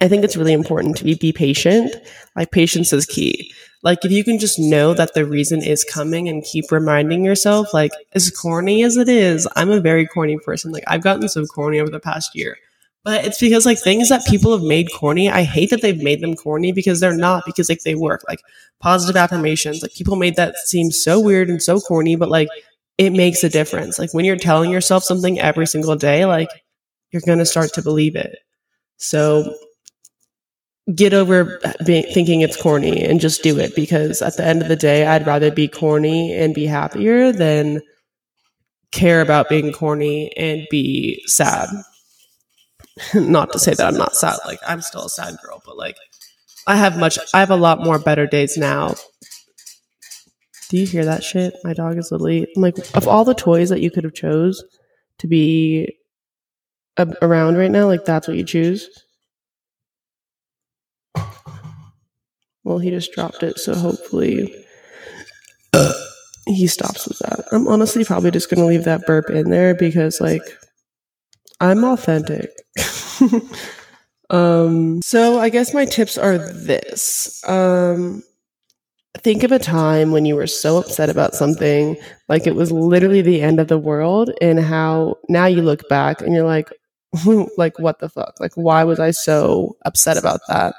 I 0.00 0.06
think 0.06 0.22
it's 0.22 0.36
really 0.36 0.52
important 0.52 0.96
to 0.98 1.04
be, 1.04 1.14
be 1.14 1.32
patient. 1.32 1.92
Like 2.36 2.52
patience 2.52 2.92
is 2.92 3.04
key. 3.04 3.52
Like 3.82 4.04
if 4.04 4.12
you 4.12 4.22
can 4.22 4.38
just 4.38 4.60
know 4.60 4.94
that 4.94 5.14
the 5.14 5.26
reason 5.26 5.60
is 5.60 5.82
coming 5.82 6.28
and 6.28 6.44
keep 6.44 6.70
reminding 6.70 7.24
yourself, 7.24 7.74
like 7.74 7.90
as 8.12 8.30
corny 8.30 8.84
as 8.84 8.96
it 8.96 9.08
is, 9.08 9.48
I'm 9.56 9.72
a 9.72 9.80
very 9.80 10.06
corny 10.06 10.38
person. 10.38 10.70
Like 10.70 10.84
I've 10.86 11.02
gotten 11.02 11.28
so 11.28 11.44
corny 11.46 11.80
over 11.80 11.90
the 11.90 11.98
past 11.98 12.36
year. 12.36 12.56
But 13.02 13.24
it's 13.24 13.40
because 13.40 13.64
like 13.64 13.78
things 13.78 14.10
that 14.10 14.26
people 14.26 14.52
have 14.52 14.62
made 14.62 14.92
corny, 14.92 15.30
I 15.30 15.42
hate 15.42 15.70
that 15.70 15.80
they've 15.80 16.02
made 16.02 16.20
them 16.20 16.36
corny 16.36 16.72
because 16.72 17.00
they're 17.00 17.16
not 17.16 17.46
because 17.46 17.68
like 17.68 17.80
they 17.82 17.94
work. 17.94 18.22
Like 18.28 18.40
positive 18.80 19.16
affirmations, 19.16 19.80
like 19.82 19.94
people 19.94 20.16
made 20.16 20.36
that 20.36 20.56
seem 20.58 20.90
so 20.90 21.18
weird 21.18 21.48
and 21.48 21.62
so 21.62 21.80
corny, 21.80 22.16
but 22.16 22.28
like 22.28 22.48
it 22.98 23.10
makes 23.10 23.42
a 23.42 23.48
difference. 23.48 23.98
Like 23.98 24.12
when 24.12 24.26
you're 24.26 24.36
telling 24.36 24.70
yourself 24.70 25.02
something 25.02 25.40
every 25.40 25.66
single 25.66 25.96
day, 25.96 26.26
like 26.26 26.50
you're 27.10 27.22
going 27.24 27.38
to 27.38 27.46
start 27.46 27.72
to 27.74 27.82
believe 27.82 28.16
it. 28.16 28.38
So 28.98 29.54
get 30.94 31.14
over 31.14 31.60
being, 31.86 32.04
thinking 32.12 32.40
it's 32.40 32.60
corny 32.60 33.02
and 33.02 33.20
just 33.20 33.42
do 33.42 33.58
it 33.58 33.74
because 33.74 34.22
at 34.22 34.36
the 34.36 34.44
end 34.44 34.62
of 34.62 34.68
the 34.68 34.76
day, 34.76 35.06
I'd 35.06 35.26
rather 35.26 35.50
be 35.50 35.68
corny 35.68 36.34
and 36.34 36.54
be 36.54 36.66
happier 36.66 37.32
than 37.32 37.80
care 38.92 39.20
about 39.20 39.48
being 39.48 39.72
corny 39.72 40.32
and 40.36 40.66
be 40.70 41.22
sad. 41.26 41.68
not 43.14 43.52
to 43.52 43.58
say 43.58 43.74
that 43.74 43.86
I'm 43.86 43.96
not 43.96 44.16
sad. 44.16 44.38
Like 44.46 44.60
I'm 44.66 44.80
still 44.82 45.04
a 45.06 45.08
sad 45.10 45.36
girl, 45.42 45.62
but 45.64 45.76
like 45.76 45.96
I 46.66 46.76
have 46.76 46.98
much. 46.98 47.18
I 47.34 47.40
have 47.40 47.50
a 47.50 47.56
lot 47.56 47.82
more 47.82 47.98
better 47.98 48.26
days 48.26 48.56
now. 48.56 48.94
Do 50.68 50.76
you 50.76 50.86
hear 50.86 51.04
that 51.04 51.24
shit? 51.24 51.54
My 51.64 51.72
dog 51.72 51.98
is 51.98 52.12
literally 52.12 52.46
I'm 52.54 52.62
like 52.62 52.76
of 52.94 53.08
all 53.08 53.24
the 53.24 53.34
toys 53.34 53.70
that 53.70 53.80
you 53.80 53.90
could 53.90 54.04
have 54.04 54.14
chose 54.14 54.62
to 55.18 55.26
be 55.26 55.96
around 57.22 57.56
right 57.56 57.70
now. 57.70 57.86
Like 57.86 58.04
that's 58.04 58.28
what 58.28 58.36
you 58.36 58.44
choose. 58.44 58.88
Well, 62.62 62.78
he 62.78 62.90
just 62.90 63.12
dropped 63.12 63.42
it, 63.42 63.58
so 63.58 63.74
hopefully 63.74 64.54
he 66.46 66.66
stops 66.66 67.08
with 67.08 67.18
that. 67.20 67.46
I'm 67.52 67.66
honestly 67.66 68.04
probably 68.04 68.30
just 68.30 68.50
gonna 68.50 68.66
leave 68.66 68.84
that 68.84 69.06
burp 69.06 69.30
in 69.30 69.50
there 69.50 69.74
because 69.74 70.20
like 70.20 70.42
I'm 71.60 71.84
authentic. 71.84 72.50
um, 74.30 75.00
so 75.02 75.38
I 75.38 75.48
guess 75.48 75.74
my 75.74 75.84
tips 75.84 76.18
are 76.18 76.38
this. 76.38 77.42
Um, 77.48 78.22
think 79.18 79.42
of 79.42 79.52
a 79.52 79.58
time 79.58 80.12
when 80.12 80.24
you 80.24 80.36
were 80.36 80.46
so 80.46 80.78
upset 80.78 81.10
about 81.10 81.34
something, 81.34 81.96
like 82.28 82.46
it 82.46 82.54
was 82.54 82.72
literally 82.72 83.22
the 83.22 83.42
end 83.42 83.60
of 83.60 83.68
the 83.68 83.78
world, 83.78 84.30
and 84.40 84.60
how 84.60 85.16
now 85.28 85.46
you 85.46 85.62
look 85.62 85.88
back 85.88 86.20
and 86.20 86.34
you're 86.34 86.46
like, 86.46 86.70
like 87.56 87.78
what 87.78 87.98
the 87.98 88.08
fuck? 88.08 88.34
Like 88.40 88.52
why 88.54 88.84
was 88.84 89.00
I 89.00 89.10
so 89.10 89.76
upset 89.84 90.16
about 90.16 90.40
that? 90.48 90.74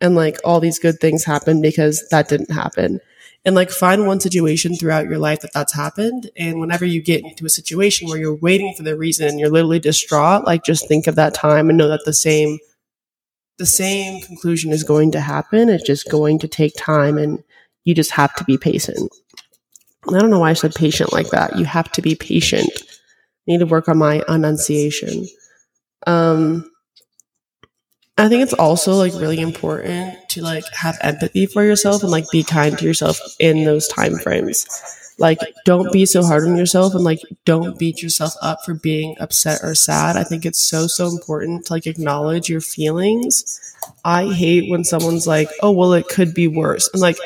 And 0.00 0.14
like 0.16 0.38
all 0.44 0.60
these 0.60 0.78
good 0.78 0.98
things 1.00 1.24
happened 1.24 1.62
because 1.62 2.06
that 2.10 2.28
didn't 2.28 2.50
happen. 2.50 3.00
And 3.44 3.56
like 3.56 3.70
find 3.70 4.06
one 4.06 4.20
situation 4.20 4.76
throughout 4.76 5.08
your 5.08 5.18
life 5.18 5.40
that 5.40 5.52
that's 5.52 5.74
happened. 5.74 6.30
And 6.36 6.60
whenever 6.60 6.84
you 6.84 7.02
get 7.02 7.24
into 7.24 7.44
a 7.44 7.50
situation 7.50 8.08
where 8.08 8.18
you're 8.18 8.36
waiting 8.36 8.72
for 8.76 8.84
the 8.84 8.96
reason 8.96 9.26
and 9.26 9.40
you're 9.40 9.50
literally 9.50 9.80
distraught, 9.80 10.44
like 10.44 10.64
just 10.64 10.86
think 10.86 11.08
of 11.08 11.16
that 11.16 11.34
time 11.34 11.68
and 11.68 11.76
know 11.76 11.88
that 11.88 12.04
the 12.04 12.12
same 12.12 12.58
the 13.58 13.66
same 13.66 14.20
conclusion 14.22 14.72
is 14.72 14.82
going 14.82 15.12
to 15.12 15.20
happen. 15.20 15.68
It's 15.68 15.86
just 15.86 16.10
going 16.10 16.38
to 16.40 16.48
take 16.48 16.72
time 16.76 17.18
and 17.18 17.42
you 17.84 17.94
just 17.94 18.10
have 18.12 18.34
to 18.36 18.44
be 18.44 18.56
patient. 18.56 19.12
I 20.08 20.18
don't 20.18 20.30
know 20.30 20.40
why 20.40 20.50
I 20.50 20.54
said 20.54 20.74
patient 20.74 21.12
like 21.12 21.30
that. 21.30 21.56
You 21.56 21.64
have 21.64 21.90
to 21.92 22.02
be 22.02 22.14
patient. 22.14 22.70
I 22.74 23.52
need 23.52 23.58
to 23.58 23.66
work 23.66 23.88
on 23.88 23.98
my 23.98 24.22
enunciation. 24.28 25.26
Um, 26.06 26.71
I 28.18 28.28
think 28.28 28.42
it's 28.42 28.52
also 28.52 28.92
like 28.94 29.14
really 29.14 29.40
important 29.40 30.16
to 30.30 30.42
like 30.42 30.64
have 30.74 30.98
empathy 31.00 31.46
for 31.46 31.64
yourself 31.64 32.02
and 32.02 32.12
like 32.12 32.30
be 32.30 32.42
kind 32.42 32.76
to 32.78 32.84
yourself 32.84 33.18
in 33.38 33.64
those 33.64 33.88
time 33.88 34.18
frames. 34.18 34.66
Like 35.18 35.38
don't 35.64 35.92
be 35.92 36.04
so 36.04 36.22
hard 36.22 36.44
on 36.44 36.56
yourself 36.56 36.94
and 36.94 37.04
like 37.04 37.20
don't 37.44 37.78
beat 37.78 38.02
yourself 38.02 38.34
up 38.42 38.64
for 38.64 38.74
being 38.74 39.16
upset 39.18 39.60
or 39.62 39.74
sad. 39.74 40.16
I 40.16 40.24
think 40.24 40.44
it's 40.44 40.60
so 40.60 40.86
so 40.86 41.08
important 41.08 41.66
to 41.66 41.72
like 41.72 41.86
acknowledge 41.86 42.48
your 42.48 42.60
feelings. 42.60 43.76
I 44.04 44.26
hate 44.26 44.70
when 44.70 44.84
someone's 44.84 45.26
like, 45.26 45.48
"Oh, 45.62 45.70
well 45.70 45.92
it 45.94 46.08
could 46.08 46.34
be 46.34 46.48
worse." 46.48 46.88
And 46.92 47.00
like 47.00 47.16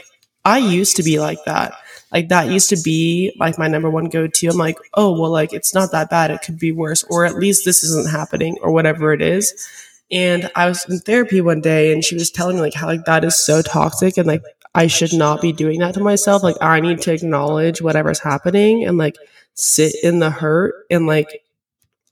I 0.45 0.59
used 0.59 0.97
to 0.97 1.03
be 1.03 1.19
like 1.19 1.43
that. 1.47 1.75
Like 2.13 2.29
that 2.29 2.49
used 2.49 2.71
to 2.71 2.77
be 2.83 3.33
like 3.39 3.59
my 3.59 3.67
number 3.67 3.91
one 3.91 4.07
go 4.07 4.29
to. 4.29 4.47
I'm 4.49 4.57
like, 4.57 4.79
oh, 4.95 5.21
well, 5.21 5.31
like 5.31 5.53
it's 5.53 5.75
not 5.75 5.91
that 5.93 6.09
bad. 6.09 6.31
It 6.31 6.43
could 6.43 6.59
be 6.59 6.71
worse. 6.71 7.03
Or 7.05 7.25
at 7.25 7.35
least 7.35 7.65
this 7.65 7.83
isn't 7.83 8.11
happening 8.11 8.57
or 8.63 8.71
whatever 8.71 9.13
it 9.13 9.21
is. 9.21 9.69
And 10.11 10.51
I 10.55 10.69
was 10.69 10.85
in 10.89 11.01
therapy 11.01 11.41
one 11.41 11.61
day 11.61 11.93
and 11.93 12.05
she 12.05 12.15
was 12.15 12.31
telling 12.31 12.57
me 12.57 12.63
like 12.63 12.75
how 12.75 12.87
like 12.87 13.05
that 13.07 13.25
is 13.25 13.37
so 13.37 13.61
toxic 13.63 14.17
and 14.17 14.27
like 14.27 14.43
I 14.75 14.87
should 14.87 15.13
not 15.13 15.41
be 15.41 15.53
doing 15.53 15.81
that 15.81 15.95
to 15.95 16.01
myself. 16.01 16.43
Like 16.43 16.57
I 16.61 16.81
need 16.81 17.01
to 17.03 17.13
acknowledge 17.13 17.83
whatever's 17.83 18.21
happening 18.21 18.85
and 18.85 18.99
like 18.99 19.17
sit 19.55 19.95
in 20.03 20.21
the 20.21 20.31
hurt 20.31 20.75
and 20.91 21.07
like 21.07 21.43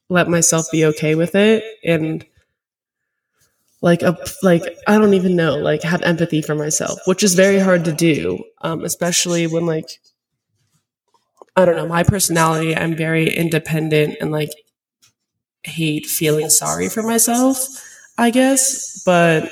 let 0.09 0.29
myself 0.29 0.71
be 0.73 0.85
okay 0.87 1.15
with 1.15 1.35
it 1.35 1.65
and 1.85 2.25
like 3.83 4.03
a 4.03 4.17
like 4.43 4.63
I 4.87 4.99
don't 4.99 5.15
even 5.15 5.37
know 5.37 5.57
like 5.57 5.83
have 5.83 6.03
empathy 6.03 6.41
for 6.41 6.55
myself, 6.55 6.99
which 7.07 7.23
is 7.23 7.35
very 7.35 7.59
hard 7.59 7.85
to 7.85 7.93
do, 7.93 8.43
um, 8.63 8.83
especially 8.85 9.47
when 9.47 9.67
like 9.67 10.01
I 11.57 11.65
don't 11.65 11.77
know 11.77 11.87
my 11.87 12.03
personality. 12.03 12.75
I'm 12.75 12.97
very 12.97 13.29
independent 13.29 14.17
and 14.21 14.33
like 14.33 14.51
hate 15.65 16.07
feeling 16.07 16.51
sorry 16.51 16.89
for 16.89 17.03
myself. 17.03 17.59
I 18.17 18.31
guess, 18.31 19.03
but 19.05 19.51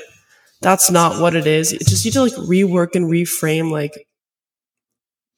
that's 0.61 0.89
not 0.89 1.21
what 1.21 1.35
it 1.35 1.45
is. 1.45 1.73
It's 1.73 1.89
just 1.89 2.05
you 2.05 2.11
to 2.11 2.21
like 2.21 2.33
rework 2.33 2.95
and 2.95 3.11
reframe 3.11 3.71
like 3.71 4.07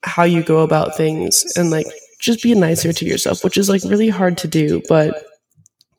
how 0.04 0.22
you 0.22 0.42
go 0.42 0.62
about 0.62 0.96
things 0.96 1.44
and 1.56 1.70
like 1.70 1.86
just 2.20 2.42
be 2.42 2.54
nicer 2.54 2.92
to 2.92 3.04
yourself, 3.04 3.42
which 3.42 3.58
is 3.58 3.68
like 3.68 3.82
really 3.84 4.08
hard 4.08 4.38
to 4.38 4.48
do, 4.48 4.80
but 4.88 5.24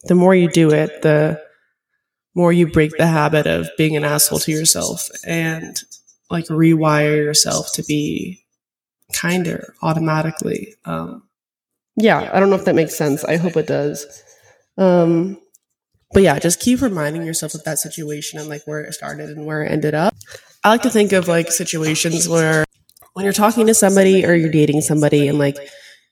the 0.06 0.16
more 0.16 0.34
you 0.34 0.50
do 0.50 0.72
it, 0.72 1.02
the 1.02 1.42
more 2.34 2.54
you 2.54 2.68
break 2.68 2.92
the 2.98 3.08
habit 3.08 3.46
of 3.46 3.68
being 3.78 3.98
an 3.98 4.06
asshole 4.06 4.40
to 4.40 4.52
yourself 4.52 5.10
and 5.26 5.82
like 6.30 6.46
rewire 6.46 7.18
yourself 7.18 7.74
to 7.74 7.84
be 7.84 8.44
kinder 9.14 9.74
automatically. 9.82 10.76
Um, 10.86 11.24
yeah, 11.96 12.30
I 12.32 12.40
don't 12.40 12.50
know 12.50 12.56
if 12.56 12.66
that 12.66 12.76
makes 12.76 12.96
sense. 12.96 13.24
I 13.24 13.38
hope 13.38 13.58
it 13.58 13.68
does. 13.68 14.24
Um, 14.78 15.40
but 16.12 16.24
yeah, 16.24 16.40
just 16.40 16.60
keep 16.60 16.82
reminding 16.82 17.24
yourself 17.24 17.54
of 17.54 17.64
that 17.66 17.80
situation 17.80 18.40
and 18.40 18.48
like 18.48 18.62
where 18.66 18.82
it 18.82 18.94
started 18.94 19.30
and 19.30 19.46
where 19.46 19.64
it 19.64 19.72
ended 19.72 19.94
up. 19.94 20.16
I 20.64 20.70
like 20.70 20.84
to 20.84 20.90
think 20.90 21.12
of 21.12 21.28
like 21.28 21.52
situations 21.52 22.28
where 22.28 22.66
when 23.14 23.24
you're 23.24 23.34
talking 23.34 23.68
to 23.68 23.74
somebody 23.74 24.26
or 24.26 24.34
you're 24.34 24.52
dating 24.52 24.82
somebody 24.82 25.28
and 25.28 25.38
like 25.38 25.58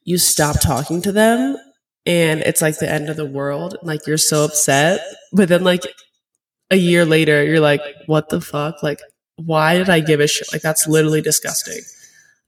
you 0.04 0.18
stop 0.18 0.60
talking 0.60 1.02
to 1.04 1.12
them 1.12 1.58
and 2.06 2.42
it's 2.42 2.62
like 2.62 2.78
the 2.80 2.92
end 2.92 3.10
of 3.10 3.16
the 3.16 3.26
world, 3.26 3.78
like 3.84 4.06
you're 4.08 4.18
so 4.18 4.46
upset, 4.46 5.02
but 5.32 5.50
then 5.50 5.64
like 5.64 5.84
a 6.72 6.76
year 6.76 7.06
later, 7.06 7.44
you're 7.44 7.60
like, 7.60 7.82
what 8.06 8.30
the 8.30 8.42
fuck? 8.42 8.82
Like, 8.84 9.00
why 9.38 9.78
did 9.78 9.90
I 9.90 10.00
give 10.00 10.20
a 10.20 10.28
shit? 10.28 10.52
Like, 10.52 10.62
that's 10.62 10.88
literally 10.88 11.22
disgusting. 11.22 11.82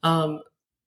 Um, 0.03 0.41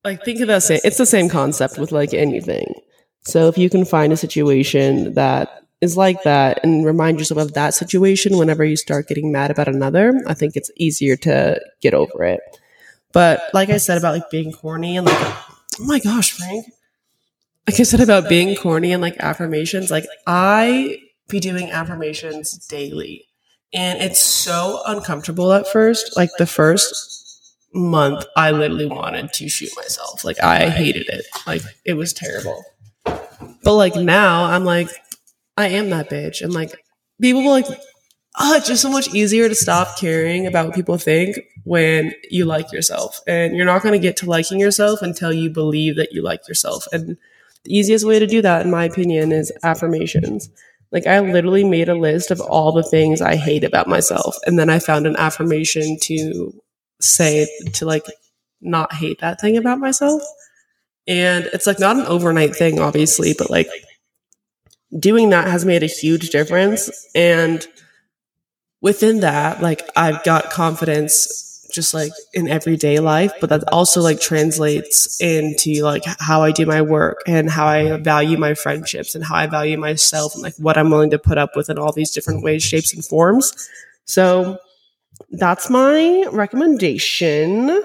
like, 0.04 0.24
think 0.24 0.40
of 0.40 0.48
that. 0.48 0.62
Same, 0.62 0.80
it's 0.84 0.98
the 0.98 1.06
same 1.06 1.28
concept 1.28 1.78
with 1.78 1.92
like 1.92 2.14
anything. 2.14 2.74
So 3.22 3.48
if 3.48 3.58
you 3.58 3.68
can 3.68 3.84
find 3.84 4.12
a 4.12 4.16
situation 4.16 5.14
that 5.14 5.64
is 5.80 5.96
like 5.96 6.22
that 6.24 6.60
and 6.62 6.84
remind 6.84 7.18
yourself 7.18 7.40
of 7.40 7.54
that 7.54 7.74
situation 7.74 8.36
whenever 8.36 8.64
you 8.64 8.76
start 8.76 9.08
getting 9.08 9.32
mad 9.32 9.50
about 9.50 9.68
another, 9.68 10.20
I 10.26 10.34
think 10.34 10.56
it's 10.56 10.70
easier 10.76 11.16
to 11.18 11.60
get 11.80 11.94
over 11.94 12.24
it. 12.24 12.40
But 13.12 13.42
like 13.52 13.70
I 13.70 13.78
said 13.78 13.98
about 13.98 14.14
like 14.14 14.30
being 14.30 14.52
corny 14.52 14.96
and 14.96 15.06
like, 15.06 15.16
oh 15.18 15.56
my 15.80 15.98
gosh, 15.98 16.32
Frank. 16.32 16.66
Like 17.66 17.80
I 17.80 17.84
said 17.84 18.00
about 18.00 18.28
being 18.28 18.56
corny 18.56 18.92
and 18.92 19.02
like 19.02 19.16
affirmations, 19.18 19.90
like 19.90 20.06
I 20.26 20.98
be 21.28 21.40
doing 21.40 21.70
affirmations 21.70 22.52
daily. 22.66 23.26
And 23.72 24.00
it's 24.02 24.20
so 24.20 24.82
uncomfortable 24.86 25.52
at 25.52 25.68
first. 25.68 26.16
Like 26.16 26.30
the 26.38 26.46
first 26.46 27.56
month, 27.72 28.24
I 28.36 28.50
literally 28.50 28.86
wanted 28.86 29.32
to 29.34 29.48
shoot 29.48 29.70
myself. 29.76 30.24
Like 30.24 30.42
I 30.42 30.68
hated 30.68 31.08
it. 31.08 31.24
Like 31.46 31.62
it 31.84 31.94
was 31.94 32.12
terrible. 32.12 32.64
But 33.62 33.74
like 33.74 33.94
now, 33.96 34.44
I'm 34.44 34.64
like, 34.64 34.88
I 35.56 35.68
am 35.68 35.90
that 35.90 36.10
bitch. 36.10 36.42
And 36.42 36.52
like 36.52 36.72
people 37.20 37.42
will 37.42 37.50
like, 37.50 37.66
oh, 38.38 38.54
it's 38.54 38.68
just 38.68 38.82
so 38.82 38.90
much 38.90 39.14
easier 39.14 39.48
to 39.48 39.54
stop 39.54 39.98
caring 39.98 40.46
about 40.46 40.66
what 40.66 40.74
people 40.74 40.98
think 40.98 41.38
when 41.64 42.12
you 42.30 42.44
like 42.44 42.72
yourself. 42.72 43.20
And 43.26 43.56
you're 43.56 43.66
not 43.66 43.82
going 43.82 43.92
to 43.92 43.98
get 43.98 44.16
to 44.18 44.26
liking 44.26 44.60
yourself 44.60 45.02
until 45.02 45.32
you 45.32 45.50
believe 45.50 45.96
that 45.96 46.12
you 46.12 46.22
like 46.22 46.46
yourself. 46.48 46.86
And 46.92 47.16
the 47.64 47.76
easiest 47.76 48.06
way 48.06 48.18
to 48.18 48.26
do 48.26 48.40
that, 48.42 48.64
in 48.64 48.70
my 48.70 48.84
opinion, 48.84 49.32
is 49.32 49.52
affirmations. 49.62 50.48
Like 50.92 51.06
I 51.06 51.20
literally 51.20 51.64
made 51.64 51.88
a 51.88 51.94
list 51.94 52.30
of 52.30 52.40
all 52.40 52.72
the 52.72 52.82
things 52.82 53.20
I 53.20 53.36
hate 53.36 53.64
about 53.64 53.86
myself. 53.86 54.36
And 54.46 54.58
then 54.58 54.70
I 54.70 54.78
found 54.78 55.06
an 55.06 55.16
affirmation 55.16 55.98
to 56.02 56.52
say 57.00 57.46
to 57.74 57.86
like 57.86 58.04
not 58.60 58.92
hate 58.92 59.20
that 59.20 59.40
thing 59.40 59.56
about 59.56 59.78
myself. 59.78 60.22
And 61.10 61.46
it's 61.46 61.66
like 61.66 61.80
not 61.80 61.96
an 61.96 62.06
overnight 62.06 62.54
thing, 62.54 62.78
obviously, 62.78 63.34
but 63.36 63.50
like 63.50 63.68
doing 64.96 65.30
that 65.30 65.48
has 65.48 65.64
made 65.64 65.82
a 65.82 65.86
huge 65.86 66.30
difference. 66.30 66.88
And 67.16 67.66
within 68.80 69.18
that, 69.20 69.60
like 69.60 69.82
I've 69.96 70.22
got 70.22 70.50
confidence 70.50 71.68
just 71.74 71.94
like 71.94 72.12
in 72.32 72.48
everyday 72.48 73.00
life, 73.00 73.32
but 73.40 73.50
that 73.50 73.64
also 73.72 74.00
like 74.00 74.20
translates 74.20 75.20
into 75.20 75.82
like 75.82 76.04
how 76.04 76.42
I 76.42 76.52
do 76.52 76.64
my 76.64 76.80
work 76.80 77.22
and 77.26 77.50
how 77.50 77.66
I 77.66 77.96
value 77.96 78.38
my 78.38 78.54
friendships 78.54 79.16
and 79.16 79.24
how 79.24 79.34
I 79.34 79.48
value 79.48 79.78
myself 79.78 80.34
and 80.34 80.44
like 80.44 80.54
what 80.58 80.78
I'm 80.78 80.90
willing 80.90 81.10
to 81.10 81.18
put 81.18 81.38
up 81.38 81.56
with 81.56 81.70
in 81.70 81.78
all 81.78 81.92
these 81.92 82.12
different 82.12 82.44
ways, 82.44 82.62
shapes, 82.62 82.94
and 82.94 83.04
forms. 83.04 83.68
So 84.04 84.58
that's 85.30 85.68
my 85.70 86.24
recommendation. 86.30 87.82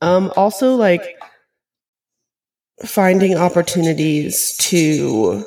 Um, 0.00 0.32
also 0.34 0.76
like 0.76 1.18
finding 2.84 3.36
opportunities 3.36 4.56
to 4.58 5.44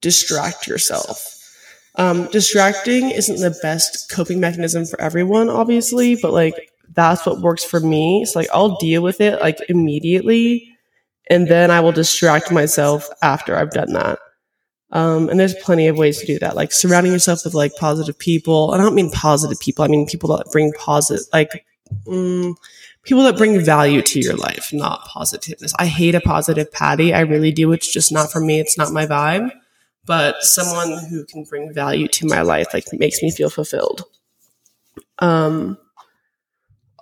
distract 0.00 0.66
yourself 0.66 1.36
um, 1.96 2.26
distracting 2.30 3.10
isn't 3.10 3.40
the 3.40 3.58
best 3.62 4.10
coping 4.10 4.38
mechanism 4.38 4.84
for 4.84 5.00
everyone, 5.00 5.48
obviously, 5.48 6.14
but 6.14 6.32
like 6.32 6.70
that's 6.94 7.24
what 7.24 7.40
works 7.40 7.64
for 7.64 7.80
me. 7.80 8.24
So 8.26 8.38
like 8.38 8.48
I'll 8.52 8.76
deal 8.76 9.02
with 9.02 9.20
it 9.20 9.40
like 9.40 9.58
immediately 9.68 10.72
and 11.28 11.48
then 11.48 11.70
I 11.70 11.80
will 11.80 11.92
distract 11.92 12.52
myself 12.52 13.08
after 13.22 13.56
I've 13.56 13.70
done 13.70 13.92
that. 13.94 14.18
Um, 14.92 15.28
and 15.28 15.40
there's 15.40 15.54
plenty 15.54 15.88
of 15.88 15.98
ways 15.98 16.20
to 16.20 16.26
do 16.26 16.38
that, 16.38 16.54
like 16.54 16.70
surrounding 16.70 17.12
yourself 17.12 17.40
with 17.44 17.54
like 17.54 17.74
positive 17.76 18.18
people. 18.18 18.70
I 18.72 18.76
don't 18.76 18.94
mean 18.94 19.10
positive 19.10 19.58
people. 19.58 19.84
I 19.84 19.88
mean 19.88 20.06
people 20.06 20.36
that 20.36 20.52
bring 20.52 20.72
positive, 20.74 21.24
like 21.32 21.66
mm, 22.06 22.54
people 23.06 23.22
that 23.24 23.36
bring 23.36 23.64
value 23.64 24.02
to 24.02 24.20
your 24.20 24.34
life, 24.34 24.72
not 24.72 25.06
positiveness. 25.06 25.72
I 25.78 25.86
hate 25.86 26.14
a 26.14 26.20
positive 26.20 26.70
patty. 26.72 27.14
I 27.14 27.20
really 27.20 27.52
do. 27.52 27.72
It's 27.72 27.92
just 27.92 28.12
not 28.12 28.30
for 28.30 28.40
me. 28.40 28.60
It's 28.60 28.76
not 28.76 28.92
my 28.92 29.06
vibe 29.06 29.50
but 30.06 30.42
someone 30.42 31.04
who 31.10 31.24
can 31.24 31.44
bring 31.44 31.72
value 31.74 32.08
to 32.08 32.26
my 32.26 32.40
life 32.40 32.68
like 32.72 32.84
makes 32.92 33.22
me 33.22 33.30
feel 33.30 33.50
fulfilled 33.50 34.04
um 35.18 35.76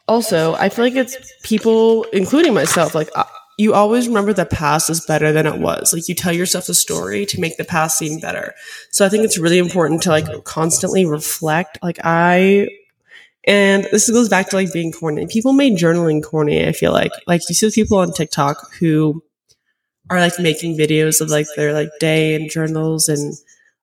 also 0.08 0.54
i 0.54 0.68
feel 0.68 0.84
like 0.84 0.94
it's 0.94 1.16
people 1.42 2.04
including 2.12 2.54
myself 2.54 2.94
like 2.94 3.10
uh, 3.14 3.24
you 3.56 3.72
always 3.72 4.08
remember 4.08 4.32
the 4.32 4.46
past 4.46 4.90
is 4.90 5.04
better 5.06 5.32
than 5.32 5.46
it 5.46 5.60
was 5.60 5.92
like 5.92 6.08
you 6.08 6.14
tell 6.14 6.32
yourself 6.32 6.68
a 6.68 6.74
story 6.74 7.24
to 7.24 7.40
make 7.40 7.56
the 7.56 7.64
past 7.64 7.98
seem 7.98 8.18
better 8.18 8.54
so 8.90 9.04
i 9.04 9.08
think 9.08 9.24
it's 9.24 9.38
really 9.38 9.58
important 9.58 10.02
to 10.02 10.08
like 10.08 10.26
constantly 10.44 11.04
reflect 11.04 11.78
like 11.82 11.98
i 12.04 12.68
And 13.46 13.84
this 13.92 14.10
goes 14.10 14.28
back 14.28 14.48
to 14.50 14.56
like 14.56 14.72
being 14.72 14.92
corny. 14.92 15.26
People 15.26 15.52
made 15.52 15.76
journaling 15.76 16.22
corny, 16.22 16.66
I 16.66 16.72
feel 16.72 16.92
like. 16.92 17.12
Like 17.26 17.42
you 17.48 17.54
see 17.54 17.70
people 17.70 17.98
on 17.98 18.12
TikTok 18.12 18.72
who 18.74 19.22
are 20.10 20.20
like 20.20 20.38
making 20.38 20.76
videos 20.78 21.20
of 21.20 21.28
like 21.30 21.46
their 21.56 21.72
like 21.72 21.90
day 22.00 22.34
and 22.34 22.50
journals 22.50 23.08
and 23.08 23.34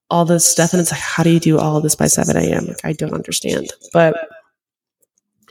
all 0.10 0.25
this 0.25 0.46
stuff. 0.46 0.74
And 0.74 0.82
it's 0.82 0.91
like, 0.91 1.00
how 1.00 1.24
do 1.24 1.30
you 1.30 1.39
do 1.39 1.60
all 1.60 1.82
this 1.82 1.96
by 1.96 2.08
7 2.08 2.36
a.m.? 2.36 2.65
Like, 2.65 2.84
I 2.84 2.94
don't 2.94 3.13
understand. 3.13 3.72
But 3.94 4.15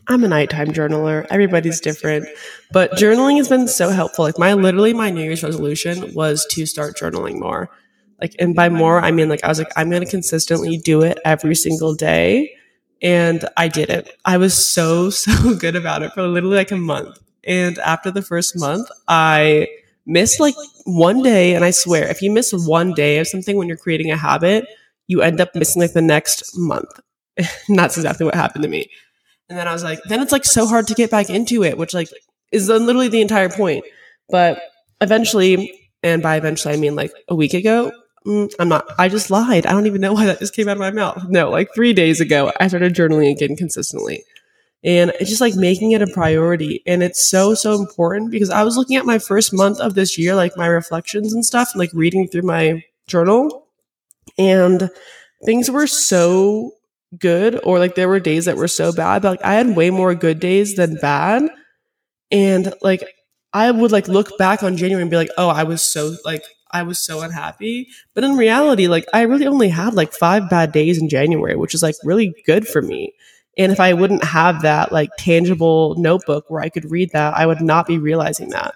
I'm 0.09 0.25
a 0.25 0.29
nighttime 0.29 0.69
journaler. 0.69 1.27
Everybody's 1.31 1.81
different. 1.81 2.27
But 2.73 2.93
journaling 2.93 3.37
has 3.37 3.49
been 3.49 3.69
so 3.69 3.91
helpful. 3.91 4.25
Like 4.25 4.39
my 4.39 4.55
literally 4.55 4.93
my 4.93 5.11
New 5.11 5.23
Year's 5.23 5.43
resolution 5.45 6.13
was 6.15 6.45
to 6.51 6.67
start 6.67 6.97
journaling 6.97 7.39
more. 7.39 7.71
Like 8.21 8.35
and 8.39 8.55
by 8.55 8.69
more 8.69 9.01
I 9.01 9.13
mean 9.13 9.29
like 9.29 9.45
I 9.45 9.49
was 9.49 9.59
like, 9.59 9.73
I'm 9.77 9.89
gonna 9.89 10.07
consistently 10.07 10.79
do 10.79 11.03
it 11.03 11.19
every 11.25 11.55
single 11.55 11.95
day. 11.95 12.53
And 13.03 13.49
I 13.57 13.69
did 13.69 13.91
it. 13.91 14.17
I 14.25 14.37
was 14.37 14.55
so, 14.55 15.11
so 15.11 15.55
good 15.55 15.77
about 15.77 16.03
it 16.03 16.13
for 16.13 16.23
literally 16.27 16.57
like 16.57 16.71
a 16.71 16.77
month. 16.77 17.19
And 17.45 17.79
after 17.79 18.11
the 18.11 18.23
first 18.23 18.59
month, 18.59 18.89
I 19.09 19.69
missed 20.07 20.41
like 20.41 20.55
one 20.85 21.23
day. 21.23 21.55
And 21.55 21.65
I 21.65 21.71
swear, 21.71 22.09
if 22.09 22.23
you 22.23 22.31
miss 22.31 22.53
one 22.53 22.93
day 22.93 23.19
of 23.19 23.29
something 23.29 23.57
when 23.57 23.69
you're 23.69 23.77
creating 23.77 24.11
a 24.11 24.17
habit, 24.17 24.67
you 25.07 25.23
end 25.23 25.41
up 25.41 25.55
missing 25.55 25.83
like 25.83 25.93
the 25.93 26.03
next 26.03 26.57
month. 26.57 27.01
and 27.37 27.49
that's 27.79 27.97
exactly 27.97 28.27
what 28.27 28.35
happened 28.35 28.63
to 28.63 28.69
me. 28.69 28.91
And 29.49 29.59
then 29.59 29.67
I 29.67 29.73
was 29.73 29.83
like, 29.83 30.01
then 30.05 30.21
it's 30.21 30.33
like 30.33 30.45
so 30.45 30.67
hard 30.67 30.87
to 30.89 30.95
get 30.95 31.11
back 31.11 31.29
into 31.29 31.65
it, 31.65 31.77
which 31.77 31.95
like 31.95 32.09
is 32.53 32.69
literally 32.69 33.09
the 33.09 33.21
entire 33.21 33.49
point. 33.49 33.85
But 34.29 34.61
eventually, 35.01 35.89
and 36.03 36.23
by 36.23 36.37
eventually 36.37 36.75
I 36.75 36.77
mean 36.77 36.95
like 36.95 37.13
a 37.29 37.35
week 37.35 37.55
ago, 37.55 37.91
mm, 38.27 38.53
I'm 38.59 38.69
not, 38.69 38.87
I 38.99 39.09
just 39.09 39.31
lied. 39.31 39.67
I 39.67 39.73
don't 39.73 39.87
even 39.87 40.01
know 40.01 40.13
why 40.13 40.27
that 40.27 40.39
just 40.39 40.55
came 40.55 40.69
out 40.69 40.77
of 40.77 40.81
my 40.81 40.91
mouth. 40.91 41.25
No, 41.29 41.51
like 41.51 41.75
three 41.75 41.93
days 41.93 42.21
ago, 42.21 42.53
I 42.59 42.69
started 42.69 42.95
journaling 42.95 43.31
again 43.31 43.57
consistently. 43.57 44.25
And 44.83 45.13
it's 45.21 45.29
just 45.29 45.43
like 45.43 45.55
making 45.57 45.93
it 45.93 46.01
a 46.01 46.07
priority. 46.07 46.83
And 46.87 47.03
it's 47.03 47.23
so, 47.23 47.55
so 47.55 47.79
important 47.79 48.31
because 48.31 48.49
I 48.49 48.65
was 48.65 48.77
looking 48.77 48.97
at 48.97 49.05
my 49.05 49.19
first 49.19 49.53
month 49.53 49.79
of 49.79 49.95
this 49.95 50.17
year, 50.17 50.35
like 50.35 50.57
my 50.57 50.67
reflections 50.67 51.35
and 51.35 51.45
stuff, 51.45 51.73
like 51.75 51.91
reading 51.93 52.29
through 52.29 52.43
my 52.43 52.83
journal. 53.07 53.67
And 54.39 54.91
things 55.45 55.71
were 55.71 55.87
so 55.87 56.73
good 57.19 57.61
or 57.65 57.79
like 57.79 57.95
there 57.95 58.09
were 58.09 58.21
days 58.21 58.45
that 58.45 58.57
were 58.57 58.69
so 58.69 58.93
bad 58.93 59.21
but 59.23 59.31
like 59.31 59.45
i 59.45 59.55
had 59.55 59.75
way 59.75 59.91
more 59.91 60.15
good 60.15 60.39
days 60.39 60.77
than 60.77 60.95
bad 60.97 61.43
and 62.31 62.73
like 62.83 63.03
i 63.53 63.71
would 63.71 63.91
like 63.91 64.07
look 64.07 64.39
back 64.39 64.63
on 64.63 64.77
january 64.77 65.03
and 65.03 65.11
be 65.11 65.17
like 65.17 65.31
oh 65.37 65.49
i 65.49 65.65
was 65.65 65.83
so 65.83 66.15
like 66.25 66.45
i 66.73 66.83
was 66.83 66.99
so 66.99 67.21
unhappy. 67.21 67.89
But 68.15 68.25
in 68.25 68.37
reality 68.37 68.87
like 68.89 69.07
i 69.13 69.23
really 69.23 69.47
only 69.47 69.69
had 69.69 69.95
like 69.95 70.13
five 70.13 70.49
bad 70.51 70.73
days 70.73 70.99
in 71.01 71.09
january 71.09 71.57
which 71.57 71.75
is 71.75 71.83
like 71.83 71.97
really 72.05 72.35
good 72.47 72.67
for 72.67 72.83
me. 72.83 73.15
And 73.59 73.73
if 73.73 73.81
i 73.81 73.93
wouldn't 73.93 74.25
have 74.25 74.63
that 74.63 74.93
like 74.93 75.11
tangible 75.19 75.95
notebook 75.97 76.49
where 76.49 76.63
i 76.63 76.69
could 76.69 76.91
read 76.91 77.11
that 77.13 77.35
i 77.37 77.47
would 77.47 77.61
not 77.61 77.87
be 77.87 77.99
realizing 77.99 78.51
that. 78.51 78.75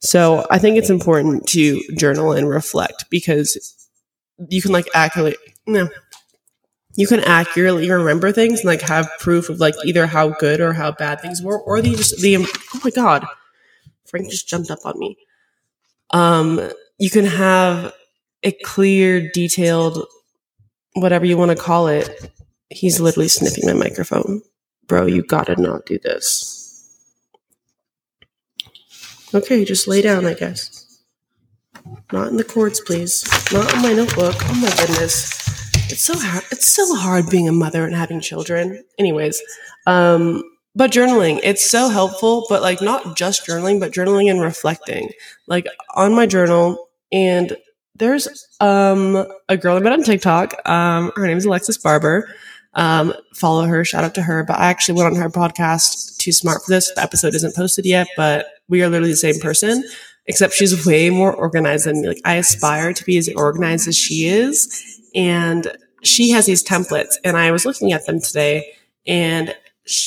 So 0.00 0.46
i 0.50 0.58
think 0.58 0.76
it's 0.76 0.90
important 0.90 1.46
to 1.48 1.82
journal 1.96 2.32
and 2.32 2.48
reflect 2.48 3.08
because 3.10 3.88
you 4.50 4.60
can 4.62 4.72
like 4.72 4.88
accurately 4.94 5.36
no 5.66 5.88
you 6.98 7.06
can 7.06 7.20
accurately 7.20 7.90
remember 7.90 8.32
things 8.32 8.60
and 8.60 8.66
like 8.66 8.80
have 8.80 9.10
proof 9.18 9.50
of 9.50 9.60
like 9.60 9.74
either 9.84 10.06
how 10.06 10.30
good 10.30 10.60
or 10.60 10.72
how 10.72 10.92
bad 10.92 11.20
things 11.20 11.42
were 11.42 11.60
or 11.60 11.82
the 11.82 11.94
just 11.94 12.20
the 12.20 12.36
oh 12.38 12.80
my 12.82 12.90
god 12.90 13.26
frank 14.06 14.30
just 14.30 14.48
jumped 14.48 14.70
up 14.70 14.78
on 14.84 14.98
me. 14.98 15.16
Um 16.10 16.70
you 16.98 17.10
can 17.10 17.24
have 17.24 17.92
a 18.42 18.52
clear 18.64 19.30
detailed 19.32 20.06
whatever 20.94 21.24
you 21.24 21.36
want 21.36 21.50
to 21.50 21.56
call 21.56 21.88
it 21.88 22.30
he's 22.70 23.00
literally 23.00 23.28
sniffing 23.28 23.66
my 23.66 23.72
microphone 23.72 24.42
bro 24.86 25.06
you 25.06 25.22
gotta 25.22 25.60
not 25.60 25.84
do 25.86 25.98
this 25.98 26.52
okay 29.34 29.64
just 29.64 29.88
lay 29.88 30.00
down 30.00 30.24
i 30.26 30.34
guess 30.34 31.00
not 32.12 32.28
in 32.28 32.36
the 32.36 32.44
cords 32.44 32.80
please 32.80 33.24
not 33.52 33.72
on 33.74 33.82
my 33.82 33.92
notebook 33.92 34.34
oh 34.48 34.54
my 34.60 34.70
goodness 34.76 35.46
it's 35.88 36.02
so 36.02 36.18
hard. 36.18 36.44
It's 36.50 36.66
so 36.66 36.96
hard 36.96 37.30
being 37.30 37.48
a 37.48 37.52
mother 37.52 37.84
and 37.84 37.94
having 37.94 38.20
children. 38.20 38.82
Anyways, 38.98 39.40
um, 39.86 40.42
but 40.74 40.90
journaling, 40.90 41.38
it's 41.44 41.68
so 41.70 41.88
helpful. 41.88 42.44
But 42.48 42.60
like 42.60 42.82
not 42.82 43.16
just 43.16 43.46
journaling, 43.46 43.78
but 43.78 43.92
journaling 43.92 44.30
and 44.30 44.40
reflecting. 44.40 45.10
Like 45.46 45.66
on 45.94 46.12
my 46.14 46.26
journal, 46.26 46.85
and 47.12 47.56
there's 47.94 48.28
um 48.60 49.26
a 49.48 49.56
girl 49.56 49.76
I 49.76 49.80
met 49.80 49.92
on 49.92 50.02
TikTok. 50.02 50.54
Um, 50.68 51.12
her 51.16 51.26
name 51.26 51.38
is 51.38 51.44
Alexis 51.44 51.78
Barber. 51.78 52.28
Um, 52.74 53.14
follow 53.34 53.64
her. 53.64 53.84
Shout 53.84 54.04
out 54.04 54.14
to 54.16 54.22
her. 54.22 54.44
But 54.44 54.58
I 54.58 54.66
actually 54.66 55.00
went 55.02 55.14
on 55.14 55.22
her 55.22 55.30
podcast. 55.30 56.18
Too 56.18 56.32
smart 56.32 56.62
for 56.62 56.70
this. 56.70 56.92
The 56.94 57.02
episode 57.02 57.34
isn't 57.34 57.56
posted 57.56 57.86
yet, 57.86 58.06
but 58.16 58.46
we 58.68 58.82
are 58.82 58.88
literally 58.88 59.12
the 59.12 59.16
same 59.16 59.40
person 59.40 59.82
except 60.26 60.54
she's 60.54 60.86
way 60.86 61.10
more 61.10 61.32
organized 61.32 61.86
than 61.86 62.02
me. 62.02 62.08
Like 62.08 62.20
I 62.24 62.34
aspire 62.34 62.92
to 62.92 63.04
be 63.04 63.16
as 63.18 63.28
organized 63.34 63.88
as 63.88 63.96
she 63.96 64.26
is 64.26 65.00
and 65.14 65.76
she 66.02 66.30
has 66.30 66.46
these 66.46 66.64
templates 66.64 67.14
and 67.24 67.36
I 67.36 67.50
was 67.50 67.64
looking 67.64 67.92
at 67.92 68.06
them 68.06 68.20
today 68.20 68.74
and 69.06 69.54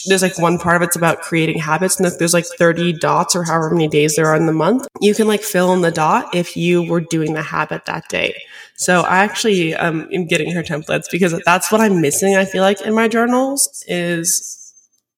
there's 0.07 0.21
like 0.21 0.37
one 0.37 0.57
part 0.57 0.75
of 0.75 0.81
it's 0.81 0.95
about 0.95 1.21
creating 1.21 1.57
habits 1.57 1.99
and 1.99 2.11
there's 2.19 2.33
like 2.33 2.45
30 2.45 2.93
dots 2.93 3.35
or 3.35 3.43
however 3.43 3.69
many 3.71 3.87
days 3.87 4.15
there 4.15 4.27
are 4.27 4.35
in 4.35 4.45
the 4.45 4.53
month. 4.53 4.87
You 4.99 5.15
can 5.15 5.27
like 5.27 5.41
fill 5.41 5.71
in 5.73 5.81
the 5.81 5.91
dot 5.91 6.35
if 6.35 6.57
you 6.57 6.83
were 6.83 6.99
doing 6.99 7.33
the 7.33 7.41
habit 7.41 7.85
that 7.85 8.09
day. 8.09 8.35
So 8.75 9.01
I 9.01 9.19
actually 9.19 9.73
um, 9.75 10.09
am 10.11 10.25
getting 10.25 10.51
her 10.51 10.63
templates 10.63 11.05
because 11.09 11.39
that's 11.45 11.71
what 11.71 11.79
I'm 11.79 12.01
missing. 12.01 12.35
I 12.35 12.45
feel 12.45 12.61
like 12.61 12.81
in 12.81 12.93
my 12.93 13.07
journals 13.07 13.83
is 13.87 14.73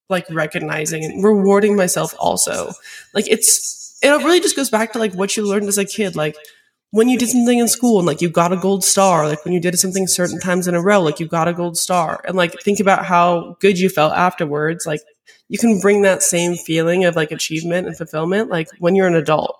like 0.09 0.25
recognizing 0.29 1.05
and 1.05 1.23
rewarding 1.23 1.75
myself 1.75 2.13
also. 2.19 2.73
Like 3.15 3.27
it's, 3.27 3.97
it 4.03 4.09
really 4.09 4.41
just 4.41 4.55
goes 4.55 4.69
back 4.69 4.93
to 4.93 4.99
like 4.99 5.13
what 5.13 5.35
you 5.35 5.47
learned 5.47 5.67
as 5.67 5.77
a 5.79 5.85
kid. 5.85 6.15
Like 6.15 6.35
when 6.91 7.07
you 7.07 7.17
did 7.17 7.29
something 7.29 7.57
in 7.57 7.67
school 7.67 7.99
and 7.99 8.05
like 8.05 8.21
you 8.21 8.29
got 8.29 8.51
a 8.51 8.57
gold 8.57 8.83
star, 8.83 9.27
like 9.27 9.43
when 9.45 9.53
you 9.53 9.61
did 9.61 9.79
something 9.79 10.07
certain 10.07 10.39
times 10.39 10.67
in 10.67 10.75
a 10.75 10.81
row, 10.81 11.01
like 11.01 11.19
you 11.19 11.27
got 11.27 11.47
a 11.47 11.53
gold 11.53 11.77
star 11.77 12.21
and 12.25 12.35
like 12.35 12.53
think 12.61 12.79
about 12.79 13.05
how 13.05 13.55
good 13.61 13.79
you 13.79 13.89
felt 13.89 14.13
afterwards. 14.13 14.85
Like 14.85 15.01
you 15.47 15.57
can 15.57 15.79
bring 15.79 16.01
that 16.01 16.21
same 16.21 16.55
feeling 16.55 17.05
of 17.05 17.15
like 17.15 17.31
achievement 17.31 17.87
and 17.87 17.97
fulfillment, 17.97 18.49
like 18.49 18.67
when 18.79 18.95
you're 18.95 19.07
an 19.07 19.15
adult. 19.15 19.57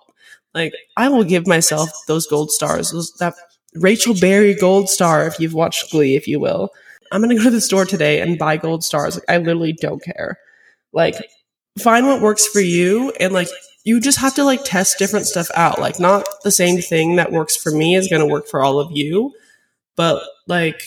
Like 0.54 0.74
I 0.98 1.08
will 1.08 1.24
give 1.24 1.46
myself 1.46 1.88
those 2.06 2.26
gold 2.26 2.50
stars, 2.50 2.90
those, 2.90 3.12
that 3.14 3.34
Rachel 3.74 4.14
Berry 4.20 4.54
gold 4.54 4.90
star, 4.90 5.26
if 5.26 5.40
you've 5.40 5.54
watched 5.54 5.90
Glee, 5.90 6.16
if 6.16 6.28
you 6.28 6.38
will. 6.38 6.68
I'm 7.10 7.22
to 7.26 7.34
go 7.34 7.44
to 7.44 7.50
the 7.50 7.60
store 7.60 7.86
today 7.86 8.20
and 8.20 8.38
buy 8.38 8.58
gold 8.58 8.84
stars. 8.84 9.14
Like 9.16 9.24
I 9.28 9.38
literally 9.38 9.72
don't 9.72 10.02
care. 10.02 10.38
Like 10.92 11.16
find 11.78 12.06
what 12.06 12.20
works 12.20 12.46
for 12.46 12.60
you 12.60 13.10
and 13.18 13.32
like 13.32 13.48
you 13.84 14.00
just 14.00 14.18
have 14.18 14.34
to 14.34 14.44
like 14.44 14.64
test 14.64 14.98
different 14.98 15.26
stuff 15.26 15.50
out. 15.54 15.80
Like 15.80 15.98
not 15.98 16.26
the 16.44 16.50
same 16.50 16.80
thing 16.80 17.16
that 17.16 17.32
works 17.32 17.56
for 17.56 17.72
me 17.72 17.94
is 17.94 18.08
going 18.08 18.20
to 18.20 18.26
work 18.26 18.46
for 18.46 18.62
all 18.62 18.78
of 18.78 18.92
you, 18.92 19.34
but 19.96 20.22
like 20.46 20.82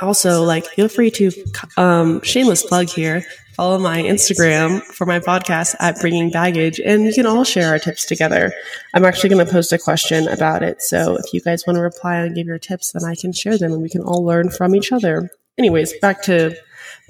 also 0.00 0.42
like 0.42 0.66
feel 0.66 0.88
free 0.88 1.10
to 1.10 1.30
um 1.76 2.20
shameless 2.22 2.64
plug 2.64 2.88
here. 2.88 3.24
Follow 3.54 3.78
my 3.78 3.98
instagram 4.02 4.80
for 4.82 5.04
my 5.04 5.20
podcast 5.20 5.76
at 5.80 6.00
bringing 6.00 6.30
baggage 6.30 6.80
and 6.80 7.04
you 7.04 7.12
can 7.12 7.26
all 7.26 7.44
share 7.44 7.68
our 7.68 7.78
tips 7.78 8.06
together. 8.06 8.52
I'm 8.94 9.04
actually 9.04 9.28
going 9.28 9.44
to 9.44 9.52
post 9.52 9.72
a 9.72 9.78
question 9.78 10.26
about 10.28 10.62
it 10.62 10.80
so 10.80 11.16
if 11.16 11.34
you 11.34 11.42
guys 11.42 11.66
want 11.66 11.76
to 11.76 11.82
reply 11.82 12.16
and 12.16 12.34
give 12.34 12.46
your 12.46 12.58
tips 12.58 12.92
then 12.92 13.04
i 13.04 13.14
can 13.14 13.32
share 13.32 13.58
them 13.58 13.72
and 13.72 13.82
we 13.82 13.90
can 13.90 14.00
all 14.00 14.24
learn 14.24 14.48
from 14.48 14.74
each 14.74 14.92
other. 14.92 15.30
Anyways 15.58 15.92
back 15.98 16.22
to 16.22 16.56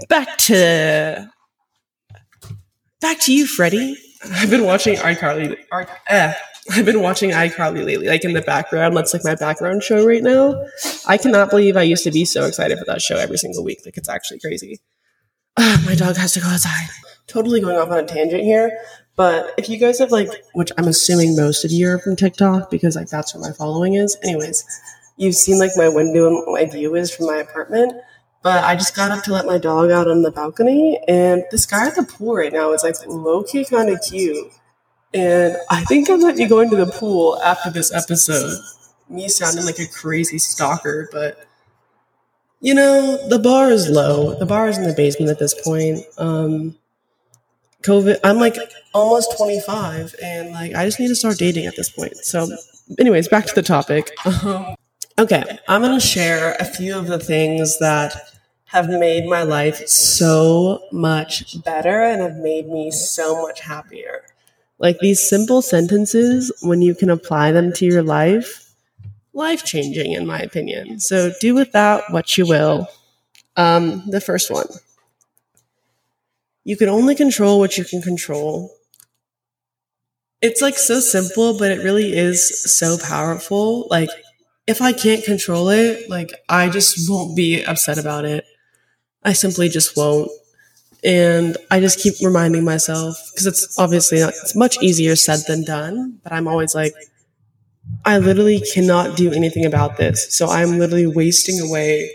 back 0.09 0.37
to 0.39 1.31
back 3.01 3.21
to 3.21 3.33
you 3.33 3.47
freddie 3.47 3.97
I've 4.33 4.51
been 4.51 4.65
watching 4.65 4.97
iCarly. 4.97 5.57
eh, 6.09 6.35
I've 6.73 6.85
been 6.85 7.01
watching 7.01 7.31
iCarly 7.31 7.85
lately, 7.85 8.09
like 8.09 8.25
in 8.25 8.33
the 8.35 8.43
background. 8.43 8.97
That's 8.97 9.15
like 9.15 9.25
my 9.25 9.35
background 9.35 9.83
show 9.83 10.07
right 10.07 10.23
now. 10.23 10.63
I 11.07 11.17
cannot 11.17 11.51
believe 11.51 11.77
I 11.77 11.83
used 11.83 12.05
to 12.05 12.11
be 12.11 12.25
so 12.25 12.45
excited 12.45 12.79
for 12.79 12.85
that 12.85 13.01
show 13.01 13.17
every 13.17 13.39
single 13.39 13.65
week. 13.65 13.81
Like 13.85 13.97
it's 13.97 14.09
actually 14.09 14.41
crazy. 14.41 14.81
My 15.59 15.95
dog 15.97 16.17
has 16.17 16.33
to 16.35 16.41
go 16.41 16.49
outside. 16.49 16.89
Totally 17.27 17.61
going 17.61 17.77
off 17.77 17.91
on 17.91 17.99
a 17.99 18.07
tangent 18.07 18.43
here, 18.43 18.71
but 19.17 19.55
if 19.57 19.69
you 19.69 19.79
guys 19.79 19.99
have 20.01 20.11
like, 20.11 20.31
which 20.55 20.73
I'm 20.77 20.89
assuming 20.89 21.37
most 21.37 21.65
of 21.65 21.71
you 21.71 21.89
are 21.91 21.99
from 21.99 22.17
TikTok 22.17 22.71
because 22.71 22.97
like 22.97 23.09
that's 23.09 23.35
where 23.35 23.43
my 23.43 23.53
following 23.53 23.95
is. 23.95 24.17
Anyways, 24.25 24.65
you've 25.17 25.37
seen 25.37 25.59
like 25.59 25.71
my 25.77 25.89
window 25.89 26.27
and 26.29 26.45
my 26.53 26.65
view 26.67 26.95
is 26.97 27.15
from 27.15 27.27
my 27.27 27.37
apartment. 27.37 27.93
But 28.43 28.65
I 28.65 28.75
just 28.75 28.97
got 28.97 29.11
up 29.11 29.23
to 29.25 29.33
let 29.33 29.45
my 29.45 29.59
dog 29.59 29.91
out 29.91 30.09
on 30.09 30.23
the 30.23 30.31
balcony, 30.31 30.99
and 31.07 31.45
this 31.51 31.67
guy 31.67 31.87
at 31.87 31.95
the 31.95 32.03
pool 32.03 32.37
right 32.37 32.53
now 32.53 32.73
is 32.73 32.83
like 32.83 32.97
low 33.07 33.43
key 33.43 33.65
kind 33.65 33.91
of 33.91 34.01
cute. 34.01 34.51
And 35.13 35.57
I 35.69 35.85
think 35.85 36.09
I 36.09 36.17
might 36.17 36.37
be 36.37 36.47
going 36.47 36.71
to 36.71 36.77
the 36.77 36.87
pool 36.87 37.41
after 37.43 37.71
this 37.71 37.93
episode. 37.93 38.59
Me 39.09 39.29
sounding 39.29 39.65
like 39.65 39.79
a 39.79 39.87
crazy 39.87 40.39
stalker, 40.39 41.09
but 41.13 41.47
you 42.61 42.75
know, 42.75 43.29
the 43.29 43.39
bar 43.39 43.71
is 43.71 43.89
low. 43.89 44.35
The 44.35 44.47
bar 44.47 44.69
is 44.69 44.79
in 44.79 44.85
the 44.85 44.95
basement 44.95 45.31
at 45.31 45.39
this 45.39 45.55
point. 45.63 46.01
Um, 46.17 46.77
COVID, 47.83 48.21
I'm 48.23 48.39
like 48.39 48.57
almost 48.95 49.37
25, 49.37 50.15
and 50.23 50.53
like 50.53 50.75
I 50.75 50.85
just 50.85 51.01
need 51.01 51.09
to 51.09 51.15
start 51.15 51.39
dating 51.39 51.67
at 51.67 51.77
this 51.77 51.91
point. 51.91 52.17
So, 52.19 52.49
anyways, 52.99 53.29
back 53.29 53.47
to 53.47 53.55
the 53.55 53.63
topic. 53.63 54.11
okay, 55.21 55.59
I'm 55.69 55.83
gonna 55.83 56.01
share 56.01 56.57
a 56.59 56.65
few 56.65 56.99
of 56.99 57.07
the 57.07 57.19
things 57.19 57.79
that 57.79 58.17
have 58.65 58.89
made 58.89 59.27
my 59.27 59.43
life 59.43 59.87
so 59.87 60.83
much 60.93 61.63
better 61.63 62.03
and 62.03 62.23
have 62.23 62.37
made 62.37 62.69
me 62.69 62.91
so 62.91 63.43
much 63.43 63.61
happier. 63.61 64.25
Like 64.79 64.99
these 65.01 65.21
simple 65.21 65.61
sentences, 65.61 66.51
when 66.63 66.81
you 66.81 66.95
can 66.95 67.11
apply 67.11 67.53
them 67.53 67.73
to 67.75 67.85
your 67.85 68.03
life, 68.03 68.73
life 69.35 69.65
changing, 69.65 70.13
in 70.13 70.27
my 70.27 70.41
opinion. 70.41 71.01
So 71.01 71.33
do 71.41 71.55
with 71.55 71.73
that 71.73 72.05
what 72.11 72.39
you 72.39 72.47
will. 72.47 72.89
Um, 73.57 74.05
the 74.09 74.21
first 74.21 74.51
one 74.51 74.67
you 76.65 76.77
can 76.77 76.89
only 76.89 77.15
control 77.15 77.59
what 77.59 77.77
you 77.79 77.85
can 77.85 78.03
control. 78.03 78.71
It's 80.43 80.63
like 80.63 80.79
so 80.79 81.01
simple, 81.01 81.59
but 81.59 81.71
it 81.71 81.83
really 81.83 82.17
is 82.17 82.77
so 82.77 82.99
powerful. 82.99 83.87
Like, 83.91 84.11
if 84.71 84.81
I 84.81 84.93
can't 84.93 85.25
control 85.25 85.69
it, 85.69 86.09
like, 86.09 86.33
I 86.49 86.71
just 86.71 87.11
won't 87.11 87.37
be 87.37 87.65
upset 87.65 87.99
about 87.99 88.25
it. 88.25 88.45
I 89.25 89.33
simply 89.33 89.69
just 89.69 89.97
won't. 89.97 90.31
And 91.03 91.57
I 91.73 91.81
just 91.81 91.99
keep 91.99 92.15
reminding 92.23 92.65
myself 92.65 93.19
because 93.33 93.47
it's 93.47 93.79
obviously 93.79 94.21
not, 94.21 94.29
it's 94.29 94.55
much 94.55 94.81
easier 94.81 95.17
said 95.17 95.41
than 95.49 95.65
done, 95.65 96.21
but 96.23 96.33
I'm 96.33 96.47
always 96.47 96.73
like, 96.75 96.95
I 98.05 98.19
literally 98.19 98.63
cannot 98.73 99.17
do 99.17 99.33
anything 99.33 99.67
about 99.67 99.97
this. 99.97 100.37
So 100.37 100.47
I'm 100.47 100.79
literally 100.79 101.09
wasting 101.09 101.61
away 101.61 102.09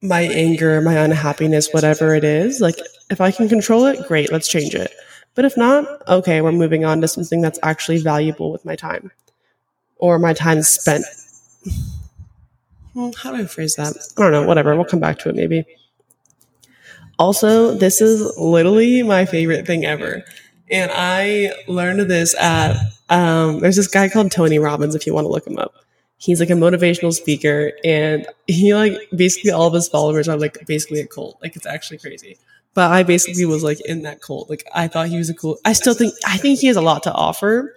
my 0.00 0.22
anger, 0.22 0.80
my 0.80 0.94
unhappiness, 0.94 1.72
whatever 1.72 2.14
it 2.14 2.24
is. 2.24 2.60
Like, 2.60 2.76
if 3.10 3.20
I 3.20 3.32
can 3.32 3.50
control 3.50 3.84
it, 3.84 4.08
great, 4.08 4.32
let's 4.32 4.48
change 4.48 4.74
it. 4.74 4.90
But 5.34 5.44
if 5.44 5.58
not, 5.58 6.08
okay, 6.08 6.40
we're 6.40 6.52
moving 6.52 6.86
on 6.86 7.02
to 7.02 7.08
something 7.08 7.42
that's 7.42 7.58
actually 7.62 7.98
valuable 7.98 8.50
with 8.50 8.64
my 8.64 8.76
time 8.76 9.10
or 10.02 10.18
my 10.18 10.32
time 10.32 10.60
spent. 10.62 11.04
Well, 12.92 13.12
how 13.16 13.30
do 13.30 13.40
I 13.40 13.46
phrase 13.46 13.76
that? 13.76 13.96
I 14.18 14.22
don't 14.22 14.32
know, 14.32 14.42
whatever. 14.42 14.74
We'll 14.74 14.84
come 14.84 14.98
back 14.98 15.20
to 15.20 15.28
it 15.28 15.36
maybe. 15.36 15.64
Also, 17.20 17.72
this 17.74 18.00
is 18.00 18.36
literally 18.36 19.04
my 19.04 19.24
favorite 19.24 19.64
thing 19.64 19.84
ever. 19.84 20.24
And 20.72 20.90
I 20.92 21.52
learned 21.68 22.00
this 22.10 22.34
at, 22.34 22.76
um, 23.10 23.60
there's 23.60 23.76
this 23.76 23.86
guy 23.86 24.08
called 24.08 24.32
Tony 24.32 24.58
Robbins, 24.58 24.96
if 24.96 25.06
you 25.06 25.14
want 25.14 25.26
to 25.26 25.28
look 25.28 25.46
him 25.46 25.56
up. 25.56 25.72
He's 26.16 26.40
like 26.40 26.50
a 26.50 26.54
motivational 26.54 27.12
speaker, 27.12 27.72
and 27.84 28.26
he, 28.48 28.74
like, 28.74 28.96
basically 29.14 29.52
all 29.52 29.68
of 29.68 29.74
his 29.74 29.88
followers 29.88 30.28
are 30.28 30.36
like 30.36 30.66
basically 30.66 31.00
a 31.00 31.06
cult. 31.06 31.38
Like, 31.42 31.54
it's 31.54 31.66
actually 31.66 31.98
crazy. 31.98 32.38
But 32.74 32.90
I 32.90 33.04
basically 33.04 33.44
was 33.44 33.62
like 33.62 33.80
in 33.84 34.02
that 34.02 34.20
cult. 34.20 34.50
Like, 34.50 34.64
I 34.74 34.88
thought 34.88 35.08
he 35.08 35.18
was 35.18 35.30
a 35.30 35.34
cool, 35.34 35.58
I 35.64 35.74
still 35.74 35.94
think, 35.94 36.14
I 36.26 36.38
think 36.38 36.58
he 36.58 36.66
has 36.66 36.76
a 36.76 36.80
lot 36.80 37.04
to 37.04 37.12
offer. 37.12 37.76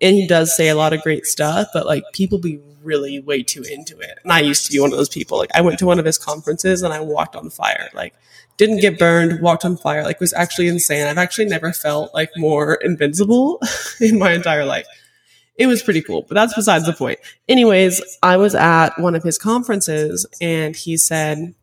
And 0.00 0.14
he 0.14 0.26
does 0.26 0.54
say 0.54 0.68
a 0.68 0.74
lot 0.74 0.92
of 0.92 1.02
great 1.02 1.24
stuff, 1.26 1.68
but 1.72 1.86
like 1.86 2.04
people 2.12 2.38
be 2.38 2.60
really 2.82 3.18
way 3.20 3.42
too 3.42 3.62
into 3.62 3.98
it. 3.98 4.18
And 4.22 4.32
I 4.32 4.40
used 4.40 4.66
to 4.66 4.72
be 4.72 4.78
one 4.78 4.92
of 4.92 4.98
those 4.98 5.08
people. 5.08 5.38
Like 5.38 5.50
I 5.54 5.60
went 5.60 5.78
to 5.80 5.86
one 5.86 5.98
of 5.98 6.04
his 6.04 6.18
conferences 6.18 6.82
and 6.82 6.92
I 6.92 7.00
walked 7.00 7.34
on 7.34 7.50
fire. 7.50 7.88
Like 7.94 8.14
didn't 8.56 8.80
get 8.80 8.98
burned, 8.98 9.40
walked 9.40 9.64
on 9.64 9.76
fire. 9.76 10.02
Like 10.04 10.20
was 10.20 10.32
actually 10.32 10.68
insane. 10.68 11.06
I've 11.06 11.18
actually 11.18 11.46
never 11.46 11.72
felt 11.72 12.14
like 12.14 12.30
more 12.36 12.74
invincible 12.74 13.60
in 14.00 14.18
my 14.18 14.32
entire 14.32 14.64
life. 14.64 14.86
It 15.56 15.66
was 15.66 15.82
pretty 15.82 16.02
cool, 16.02 16.22
but 16.22 16.34
that's 16.34 16.54
besides 16.54 16.84
the 16.84 16.92
point. 16.92 17.18
Anyways, 17.48 18.02
I 18.22 18.36
was 18.36 18.54
at 18.54 18.98
one 18.98 19.14
of 19.14 19.22
his 19.22 19.38
conferences 19.38 20.26
and 20.40 20.76
he 20.76 20.98
said, 20.98 21.54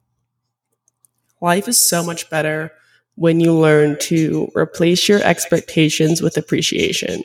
life 1.42 1.68
is 1.68 1.80
so 1.80 2.04
much 2.04 2.30
better 2.30 2.72
when 3.16 3.40
you 3.40 3.54
learn 3.54 3.98
to 4.00 4.52
replace 4.56 5.08
your 5.08 5.22
expectations 5.22 6.22
with 6.24 6.38
appreciation. 6.38 7.24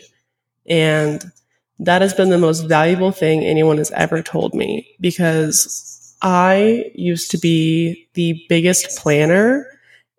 And 0.69 1.33
that 1.79 2.03
has 2.03 2.15
been 2.15 2.31
the 2.31 2.39
most 2.39 2.63
valuable 2.63 3.13
thing 3.13 3.45
anyone 3.45 3.79
has 3.79 3.91
ever 3.93 4.23
told 4.23 4.55
me 4.55 4.89
because 5.01 6.17
I 6.23 6.91
used 6.95 7.31
to 7.31 7.39
be 7.39 8.09
the 8.15 8.45
biggest 8.49 8.99
planner 8.99 9.67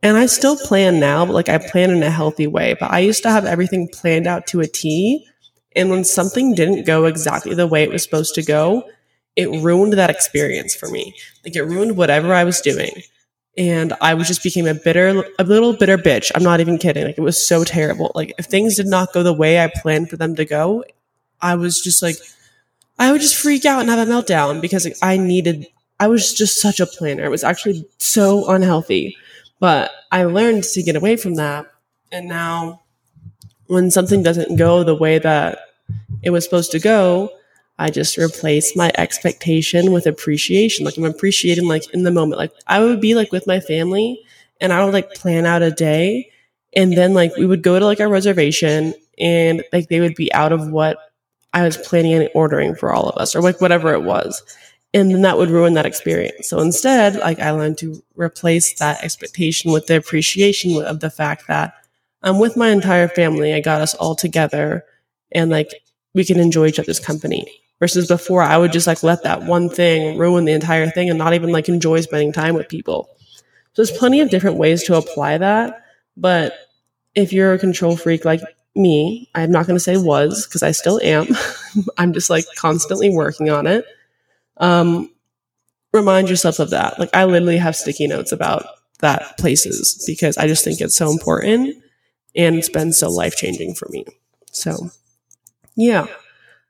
and 0.01 0.15
I 0.15 0.27
still 0.27 0.55
plan 0.55 0.99
now, 0.99 1.25
but 1.25 1.33
like 1.33 1.49
I 1.49 1.57
plan 1.57 1.89
in 1.91 2.03
a 2.03 2.09
healthy 2.09 2.47
way. 2.47 2.75
But 2.79 2.91
I 2.91 2.99
used 2.99 3.23
to 3.23 3.31
have 3.31 3.45
everything 3.45 3.89
planned 3.89 4.27
out 4.27 4.47
to 4.47 4.61
a 4.61 4.67
T. 4.67 5.27
And 5.75 5.89
when 5.89 6.05
something 6.05 6.55
didn't 6.55 6.85
go 6.85 7.05
exactly 7.05 7.53
the 7.53 7.67
way 7.67 7.83
it 7.83 7.91
was 7.91 8.03
supposed 8.03 8.33
to 8.35 8.43
go, 8.43 8.83
it 9.35 9.47
ruined 9.61 9.93
that 9.93 10.09
experience 10.09 10.73
for 10.73 10.89
me. 10.89 11.13
Like 11.43 11.55
it 11.55 11.63
ruined 11.63 11.97
whatever 11.97 12.33
I 12.33 12.45
was 12.45 12.61
doing. 12.61 13.03
And 13.59 13.93
I 13.99 14.13
was 14.13 14.27
just 14.27 14.41
became 14.41 14.67
a 14.67 14.73
bitter, 14.73 15.25
a 15.37 15.43
little 15.43 15.73
bitter 15.73 15.97
bitch. 15.97 16.31
I'm 16.33 16.43
not 16.43 16.61
even 16.61 16.77
kidding. 16.77 17.03
Like 17.03 17.17
it 17.17 17.21
was 17.21 17.45
so 17.45 17.65
terrible. 17.65 18.13
Like 18.15 18.33
if 18.39 18.45
things 18.45 18.77
did 18.77 18.87
not 18.87 19.11
go 19.11 19.21
the 19.21 19.33
way 19.33 19.61
I 19.61 19.69
planned 19.81 20.09
for 20.09 20.15
them 20.15 20.33
to 20.37 20.45
go, 20.45 20.85
I 21.41 21.55
was 21.55 21.81
just 21.81 22.01
like, 22.01 22.15
I 22.97 23.11
would 23.11 23.19
just 23.19 23.35
freak 23.35 23.65
out 23.65 23.81
and 23.81 23.89
have 23.89 24.07
a 24.07 24.09
meltdown 24.09 24.61
because 24.61 24.85
like, 24.85 24.95
I 25.03 25.17
needed, 25.17 25.67
I 25.99 26.07
was 26.07 26.33
just 26.33 26.61
such 26.61 26.79
a 26.79 26.85
planner. 26.85 27.25
It 27.25 27.31
was 27.31 27.43
actually 27.43 27.85
so 27.97 28.49
unhealthy. 28.49 29.17
But 29.59 29.91
I 30.09 30.23
learned 30.23 30.63
to 30.63 30.81
get 30.81 30.95
away 30.95 31.17
from 31.17 31.35
that. 31.35 31.65
And 32.13 32.29
now 32.29 32.81
when 33.67 33.91
something 33.91 34.23
doesn't 34.23 34.55
go 34.55 34.83
the 34.83 34.95
way 34.95 35.19
that 35.19 35.59
it 36.23 36.29
was 36.29 36.45
supposed 36.45 36.71
to 36.71 36.79
go, 36.79 37.29
I 37.79 37.89
just 37.89 38.17
replace 38.17 38.75
my 38.75 38.91
expectation 38.97 39.93
with 39.93 40.05
appreciation. 40.05 40.85
Like 40.85 40.97
I'm 40.97 41.05
appreciating 41.05 41.65
like 41.65 41.89
in 41.93 42.03
the 42.03 42.11
moment. 42.11 42.37
Like 42.37 42.51
I 42.67 42.81
would 42.81 42.99
be 42.99 43.15
like 43.15 43.31
with 43.31 43.47
my 43.47 43.61
family 43.61 44.21
and 44.59 44.73
I 44.73 44.83
would 44.83 44.93
like 44.93 45.13
plan 45.13 45.45
out 45.45 45.61
a 45.61 45.71
day 45.71 46.29
and 46.75 46.97
then 46.97 47.13
like 47.13 47.35
we 47.37 47.45
would 47.45 47.63
go 47.63 47.79
to 47.79 47.85
like 47.85 48.01
our 48.01 48.09
reservation 48.09 48.93
and 49.17 49.63
like 49.71 49.87
they 49.87 50.01
would 50.01 50.15
be 50.15 50.31
out 50.33 50.51
of 50.51 50.69
what 50.69 50.97
I 51.53 51.63
was 51.63 51.77
planning 51.77 52.13
and 52.13 52.29
ordering 52.35 52.75
for 52.75 52.91
all 52.91 53.07
of 53.07 53.17
us 53.17 53.33
or 53.33 53.41
like 53.41 53.61
whatever 53.61 53.93
it 53.93 54.03
was. 54.03 54.43
And 54.93 55.11
then 55.11 55.21
that 55.21 55.37
would 55.37 55.49
ruin 55.49 55.73
that 55.75 55.85
experience. 55.85 56.49
So 56.49 56.59
instead, 56.59 57.15
like 57.15 57.39
I 57.39 57.51
learned 57.51 57.77
to 57.77 58.03
replace 58.15 58.77
that 58.79 59.01
expectation 59.05 59.71
with 59.71 59.87
the 59.87 59.95
appreciation 59.95 60.83
of 60.83 60.99
the 60.99 61.09
fact 61.09 61.47
that 61.47 61.75
I'm 62.23 62.39
with 62.39 62.57
my 62.57 62.69
entire 62.71 63.07
family. 63.07 63.53
I 63.53 63.61
got 63.61 63.79
us 63.79 63.95
all 63.95 64.15
together 64.15 64.83
and 65.31 65.49
like 65.49 65.71
we 66.13 66.25
can 66.25 66.41
enjoy 66.41 66.67
each 66.67 66.79
other's 66.79 66.99
company. 66.99 67.47
Versus 67.79 68.07
before, 68.07 68.41
I 68.41 68.57
would 68.57 68.73
just 68.73 68.87
like 68.87 69.03
let 69.03 69.23
that 69.23 69.43
one 69.43 69.69
thing 69.69 70.17
ruin 70.17 70.45
the 70.45 70.51
entire 70.51 70.89
thing 70.89 71.09
and 71.09 71.17
not 71.17 71.33
even 71.33 71.51
like 71.51 71.69
enjoy 71.69 72.01
spending 72.01 72.33
time 72.33 72.55
with 72.55 72.67
people. 72.67 73.09
So 73.73 73.83
there's 73.83 73.97
plenty 73.97 74.19
of 74.19 74.29
different 74.29 74.57
ways 74.57 74.83
to 74.83 74.95
apply 74.95 75.37
that. 75.37 75.85
But 76.17 76.53
if 77.15 77.31
you're 77.31 77.53
a 77.53 77.59
control 77.59 77.95
freak 77.95 78.25
like 78.25 78.41
me, 78.75 79.29
I'm 79.33 79.51
not 79.51 79.65
going 79.65 79.77
to 79.77 79.83
say 79.83 79.97
was 79.97 80.45
because 80.45 80.63
I 80.63 80.71
still 80.71 80.99
am. 81.01 81.27
I'm 81.97 82.13
just 82.13 82.29
like 82.29 82.45
constantly 82.57 83.09
working 83.09 83.49
on 83.49 83.65
it. 83.65 83.85
Um, 84.57 85.09
remind 85.93 86.29
yourself 86.29 86.59
of 86.59 86.71
that. 86.71 86.99
Like 86.99 87.09
I 87.13 87.25
literally 87.25 87.57
have 87.57 87.75
sticky 87.75 88.07
notes 88.07 88.31
about 88.31 88.65
that 88.99 89.37
places 89.37 90.03
because 90.05 90.37
I 90.37 90.47
just 90.47 90.63
think 90.63 90.81
it's 90.81 90.95
so 90.95 91.09
important 91.09 91.81
and 92.35 92.55
it's 92.55 92.69
been 92.69 92.93
so 92.93 93.09
life 93.09 93.35
changing 93.35 93.75
for 93.75 93.87
me. 93.89 94.05
So 94.51 94.89
yeah. 95.75 96.07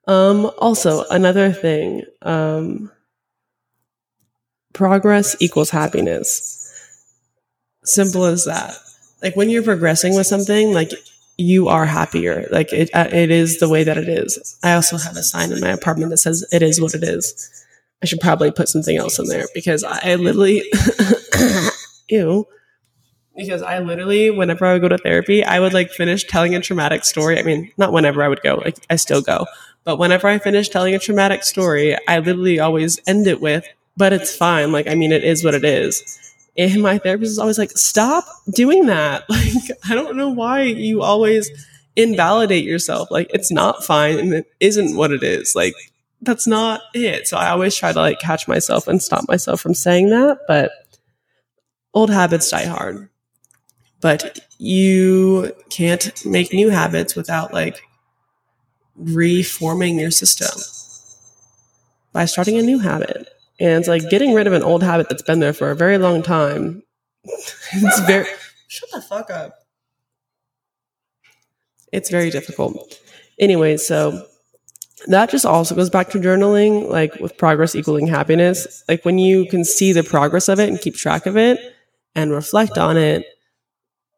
Um, 0.10 0.50
also 0.58 1.04
another 1.12 1.52
thing, 1.54 2.02
um, 2.24 2.92
progress 4.74 5.36
equals 5.40 5.70
happiness. 5.70 6.56
Simple 7.84 8.26
as 8.26 8.46
that. 8.46 8.76
Like 9.22 9.36
when 9.36 9.52
you're 9.52 9.62
progressing 9.62 10.16
with 10.16 10.26
something, 10.26 10.74
like 10.74 10.92
you 11.38 11.68
are 11.68 11.86
happier. 11.86 12.48
Like 12.50 12.74
it, 12.74 12.90
uh, 12.96 13.08
it 13.12 13.30
is 13.30 13.60
the 13.60 13.70
way 13.70 13.84
that 13.84 14.00
it 14.00 14.10
is. 14.10 14.58
I 14.64 14.74
also 14.74 14.98
have 14.98 15.16
a 15.16 15.22
sign 15.22 15.52
in 15.52 15.60
my 15.60 15.70
apartment 15.70 16.10
that 16.10 16.18
says 16.18 16.44
it 16.52 16.64
is 16.64 16.82
what 16.82 16.96
it 16.96 17.04
is. 17.04 17.66
I 18.02 18.08
should 18.08 18.20
probably 18.20 18.50
put 18.50 18.68
something 18.68 18.98
else 18.98 19.20
in 19.20 19.28
there 19.28 19.46
because 19.54 19.84
I 19.84 20.16
literally, 20.16 20.64
ew. 22.10 22.48
Because 23.36 23.62
I 23.62 23.78
literally, 23.78 24.32
whenever 24.32 24.66
I 24.66 24.74
would 24.74 24.82
go 24.82 24.90
to 24.90 24.98
therapy, 24.98 25.44
I 25.44 25.60
would 25.60 25.74
like 25.74 25.92
finish 25.92 26.24
telling 26.26 26.56
a 26.56 26.62
traumatic 26.62 27.06
story. 27.06 27.38
I 27.38 27.44
mean, 27.44 27.72
not 27.78 27.94
whenever 27.94 28.24
I 28.24 28.28
would 28.28 28.42
go, 28.42 28.56
like 28.56 28.78
I 28.90 28.96
still 28.96 29.22
go, 29.22 29.46
but 29.84 29.98
whenever 29.98 30.28
I 30.28 30.40
finish 30.40 30.70
telling 30.70 30.96
a 30.96 31.00
traumatic 31.00 31.44
story, 31.44 31.98
I 32.08 32.20
literally 32.20 32.60
always 32.60 33.00
end 33.08 33.28
it 33.28 33.42
with, 33.42 33.66
but 33.98 34.14
it's 34.14 34.36
fine. 34.36 34.72
Like, 34.72 34.88
I 34.88 34.96
mean, 34.96 35.12
it 35.12 35.24
is 35.24 35.44
what 35.44 35.54
it 35.54 35.66
is. 35.66 36.20
And 36.58 36.82
my 36.82 36.98
therapist 36.98 37.32
is 37.32 37.40
always 37.40 37.58
like, 37.58 37.72
stop 37.72 38.26
doing 38.50 38.88
that. 38.88 39.24
Like, 39.30 39.78
I 39.90 39.96
don't 39.96 40.18
know 40.18 40.30
why 40.30 40.64
you 40.64 41.02
always 41.02 41.50
invalidate 41.96 42.66
yourself. 42.66 43.10
Like, 43.10 43.32
it's 43.34 43.52
not 43.52 43.84
fine 43.84 44.20
and 44.20 44.34
it 44.34 44.52
isn't 44.60 44.96
what 44.96 45.12
it 45.12 45.24
is. 45.24 45.56
Like, 45.56 45.74
that's 46.22 46.48
not 46.48 46.82
it. 46.94 47.28
So 47.28 47.38
I 47.38 47.50
always 47.50 47.76
try 47.76 47.92
to 47.94 48.00
like 48.00 48.20
catch 48.20 48.48
myself 48.48 48.88
and 48.88 49.02
stop 49.02 49.28
myself 49.28 49.62
from 49.62 49.74
saying 49.74 50.10
that. 50.10 50.40
But 50.48 50.72
old 51.94 52.10
habits 52.10 52.50
die 52.50 52.66
hard. 52.66 53.10
But 54.02 54.40
you 54.58 55.54
can't 55.70 56.26
make 56.26 56.54
new 56.54 56.70
habits 56.70 57.16
without 57.16 57.54
like 57.54 57.82
reforming 59.00 60.00
your 60.00 60.12
system 60.12 60.62
by 62.14 62.26
starting 62.26 62.58
a 62.58 62.62
new 62.62 62.80
habit. 62.80 63.28
And 63.60 63.80
it's 63.80 63.88
like 63.88 64.10
getting 64.10 64.34
rid 64.34 64.48
of 64.48 64.54
an 64.54 64.64
old 64.64 64.84
habit 64.84 65.10
that's 65.10 65.22
been 65.22 65.40
there 65.40 65.54
for 65.54 65.72
a 65.72 65.76
very 65.76 65.98
long 65.98 66.22
time. 66.22 66.84
it's 67.24 68.00
very 68.02 68.26
shut 68.68 68.90
the 68.92 69.02
fuck 69.02 69.30
up. 69.30 69.66
It's 71.92 72.10
very 72.10 72.30
difficult. 72.30 73.00
Anyway, 73.40 73.78
so 73.78 74.26
that 75.08 75.30
just 75.30 75.46
also 75.46 75.76
goes 75.76 75.90
back 75.90 76.10
to 76.12 76.20
journaling, 76.20 76.90
like 76.90 77.16
with 77.16 77.38
progress 77.38 77.76
equaling 77.76 78.08
happiness. 78.08 78.84
Like 78.88 79.06
when 79.06 79.18
you 79.18 79.46
can 79.48 79.64
see 79.64 79.92
the 79.92 80.04
progress 80.04 80.48
of 80.50 80.60
it 80.60 80.70
and 80.70 80.80
keep 80.80 80.96
track 80.96 81.26
of 81.26 81.38
it 81.38 81.60
and 82.16 82.32
reflect 82.32 82.78
on 82.78 82.98
it, 82.98 83.26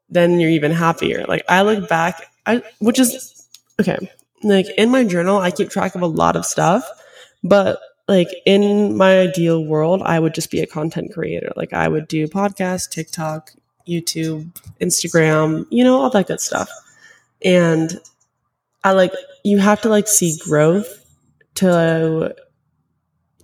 then 0.10 0.40
you're 0.40 0.50
even 0.50 0.72
happier. 0.72 1.26
Like 1.28 1.44
I 1.48 1.62
look 1.62 1.88
back, 1.88 2.26
I, 2.46 2.62
which 2.80 3.00
is 3.00 3.48
okay. 3.80 3.98
Like 4.44 4.68
in 4.78 4.90
my 4.90 5.04
journal, 5.04 5.38
I 5.38 5.52
keep 5.52 5.70
track 5.70 5.96
of 5.96 6.02
a 6.02 6.08
lot 6.08 6.36
of 6.36 6.46
stuff, 6.46 6.88
but 7.44 7.80
like 8.08 8.30
in 8.46 8.98
my 8.98 9.20
ideal 9.20 9.64
world, 9.64 10.02
I 10.04 10.20
would 10.20 10.34
just 10.34 10.52
be 10.52 10.62
a 10.62 10.68
content 10.68 11.14
creator. 11.14 11.52
Like 11.56 11.74
I 11.74 11.88
would 11.88 12.08
do 12.08 12.28
podcast, 12.28 12.90
TikTok, 12.90 13.52
YouTube, 13.88 14.52
Instagram, 14.80 15.66
you 15.70 15.84
know, 15.84 16.02
all 16.02 16.10
that 16.10 16.28
good 16.28 16.42
stuff. 16.42 16.70
And 17.44 18.00
I 18.84 18.92
like 18.92 19.14
you 19.44 19.60
have 19.60 19.82
to 19.82 19.90
like 19.90 20.08
see 20.08 20.38
growth 20.44 21.06
to 21.56 22.34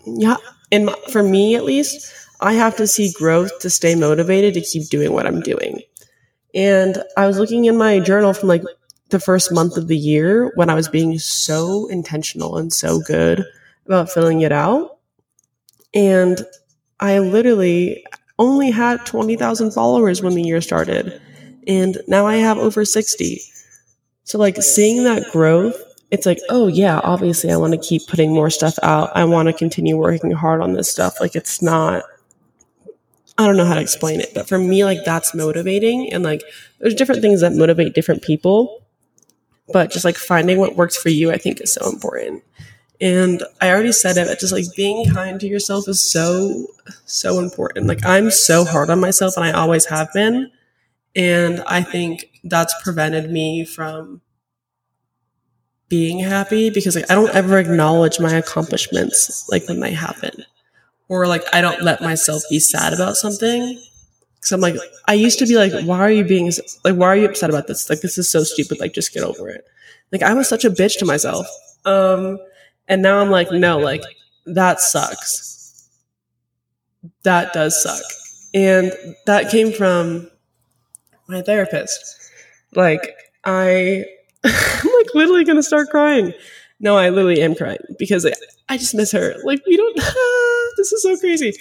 yeah 0.05 0.37
and 0.71 0.89
for 1.11 1.21
me 1.21 1.55
at 1.55 1.63
least 1.63 2.13
i 2.39 2.53
have 2.53 2.75
to 2.77 2.87
see 2.87 3.11
growth 3.11 3.59
to 3.59 3.69
stay 3.69 3.95
motivated 3.95 4.53
to 4.53 4.61
keep 4.61 4.87
doing 4.89 5.11
what 5.11 5.27
i'm 5.27 5.41
doing 5.41 5.81
and 6.53 7.03
i 7.17 7.27
was 7.27 7.37
looking 7.37 7.65
in 7.65 7.77
my 7.77 7.99
journal 7.99 8.33
from 8.33 8.47
like 8.49 8.63
the 9.09 9.19
first 9.19 9.51
month 9.51 9.77
of 9.77 9.87
the 9.87 9.97
year 9.97 10.51
when 10.55 10.69
i 10.69 10.73
was 10.73 10.87
being 10.87 11.17
so 11.19 11.87
intentional 11.87 12.57
and 12.57 12.73
so 12.73 12.99
good 13.01 13.45
about 13.85 14.11
filling 14.11 14.41
it 14.41 14.51
out 14.51 14.97
and 15.93 16.45
i 16.99 17.19
literally 17.19 18.05
only 18.39 18.69
had 18.69 19.03
20,000 19.05 19.71
followers 19.71 20.21
when 20.21 20.35
the 20.35 20.43
year 20.43 20.61
started 20.61 21.21
and 21.67 21.97
now 22.07 22.25
i 22.25 22.35
have 22.35 22.57
over 22.57 22.83
60 22.85 23.41
so 24.27 24.37
like 24.37 24.61
seeing 24.61 25.05
that 25.05 25.31
growth, 25.31 25.81
it's 26.11 26.25
like, 26.25 26.39
oh 26.49 26.67
yeah, 26.67 26.99
obviously 27.01 27.49
I 27.49 27.55
want 27.55 27.71
to 27.71 27.79
keep 27.79 28.05
putting 28.07 28.33
more 28.33 28.49
stuff 28.49 28.77
out. 28.83 29.09
I 29.15 29.23
want 29.23 29.47
to 29.47 29.53
continue 29.53 29.95
working 29.95 30.31
hard 30.31 30.59
on 30.61 30.73
this 30.73 30.91
stuff. 30.91 31.21
Like 31.21 31.33
it's 31.33 31.61
not 31.61 32.03
I 33.37 33.45
don't 33.45 33.55
know 33.55 33.65
how 33.65 33.75
to 33.75 33.81
explain 33.81 34.19
it, 34.19 34.33
but 34.33 34.49
for 34.49 34.57
me 34.57 34.83
like 34.83 35.05
that's 35.05 35.33
motivating 35.33 36.11
and 36.11 36.25
like 36.25 36.43
there's 36.79 36.93
different 36.93 37.21
things 37.21 37.39
that 37.39 37.53
motivate 37.53 37.93
different 37.93 38.21
people. 38.21 38.83
But 39.71 39.91
just 39.91 40.05
like 40.05 40.15
finding 40.15 40.57
what 40.59 40.75
works 40.75 40.95
for 40.97 41.09
you, 41.09 41.31
I 41.31 41.37
think 41.37 41.61
is 41.61 41.73
so 41.73 41.89
important. 41.89 42.43
And 42.99 43.43
I 43.61 43.69
already 43.69 43.91
said 43.91 44.17
it, 44.17 44.27
but 44.27 44.39
just 44.39 44.53
like 44.53 44.65
being 44.75 45.09
kind 45.13 45.39
to 45.39 45.47
yourself 45.47 45.87
is 45.87 46.01
so, 46.01 46.67
so 47.05 47.39
important. 47.39 47.87
Like 47.87 48.05
I'm 48.05 48.31
so 48.31 48.65
hard 48.65 48.89
on 48.89 48.99
myself 48.99 49.35
and 49.37 49.45
I 49.45 49.51
always 49.51 49.85
have 49.85 50.11
been. 50.13 50.51
And 51.15 51.61
I 51.67 51.83
think 51.83 52.31
that's 52.43 52.73
prevented 52.83 53.29
me 53.29 53.65
from 53.65 54.21
being 55.89 56.19
happy 56.19 56.69
because 56.69 56.95
like 56.95 57.09
I 57.09 57.15
don't 57.15 57.33
ever 57.33 57.57
acknowledge 57.57 58.19
my 58.19 58.33
accomplishments 58.33 59.47
like 59.49 59.67
when 59.67 59.79
they 59.79 59.93
happen. 59.93 60.43
Or 61.07 61.27
like 61.27 61.43
I 61.53 61.61
don't 61.61 61.81
let 61.81 62.01
myself 62.01 62.43
be 62.49 62.59
sad 62.59 62.93
about 62.93 63.15
something. 63.15 63.79
I'm 64.55 64.61
like, 64.61 64.75
I 65.07 65.13
used 65.13 65.39
to 65.39 65.45
be 65.45 65.55
like, 65.55 65.73
why 65.85 65.99
are 65.99 66.11
you 66.11 66.23
being 66.23 66.51
like, 66.83 66.95
why 66.95 67.07
are 67.07 67.15
you 67.15 67.25
upset 67.25 67.49
about 67.49 67.67
this? 67.67 67.89
Like, 67.89 68.01
this 68.01 68.17
is 68.17 68.29
so 68.29 68.43
stupid. 68.43 68.79
Like, 68.79 68.93
just 68.93 69.13
get 69.13 69.23
over 69.23 69.49
it. 69.49 69.65
Like, 70.11 70.21
I 70.21 70.33
was 70.33 70.47
such 70.47 70.65
a 70.65 70.69
bitch 70.69 70.99
to 70.99 71.05
myself. 71.05 71.47
Um, 71.85 72.39
and 72.87 73.01
now 73.01 73.19
I'm 73.19 73.29
like, 73.29 73.51
no, 73.51 73.77
like, 73.77 74.03
that 74.45 74.79
sucks. 74.79 75.89
That 77.23 77.53
does 77.53 77.81
suck. 77.81 78.01
And 78.53 78.93
that 79.25 79.51
came 79.51 79.71
from 79.71 80.29
my 81.27 81.41
therapist. 81.41 82.31
Like, 82.73 83.15
I, 83.43 84.05
I'm 84.43 84.91
like 84.97 85.13
literally 85.13 85.43
gonna 85.43 85.63
start 85.63 85.89
crying. 85.89 86.33
No, 86.79 86.95
I 86.97 87.09
literally 87.09 87.41
am 87.41 87.55
crying 87.55 87.79
because 87.97 88.25
I, 88.25 88.33
I 88.69 88.77
just 88.77 88.95
miss 88.95 89.11
her. 89.11 89.35
Like, 89.43 89.61
we 89.65 89.77
don't, 89.77 89.95
this 90.77 90.91
is 90.91 91.03
so 91.03 91.17
crazy. 91.17 91.53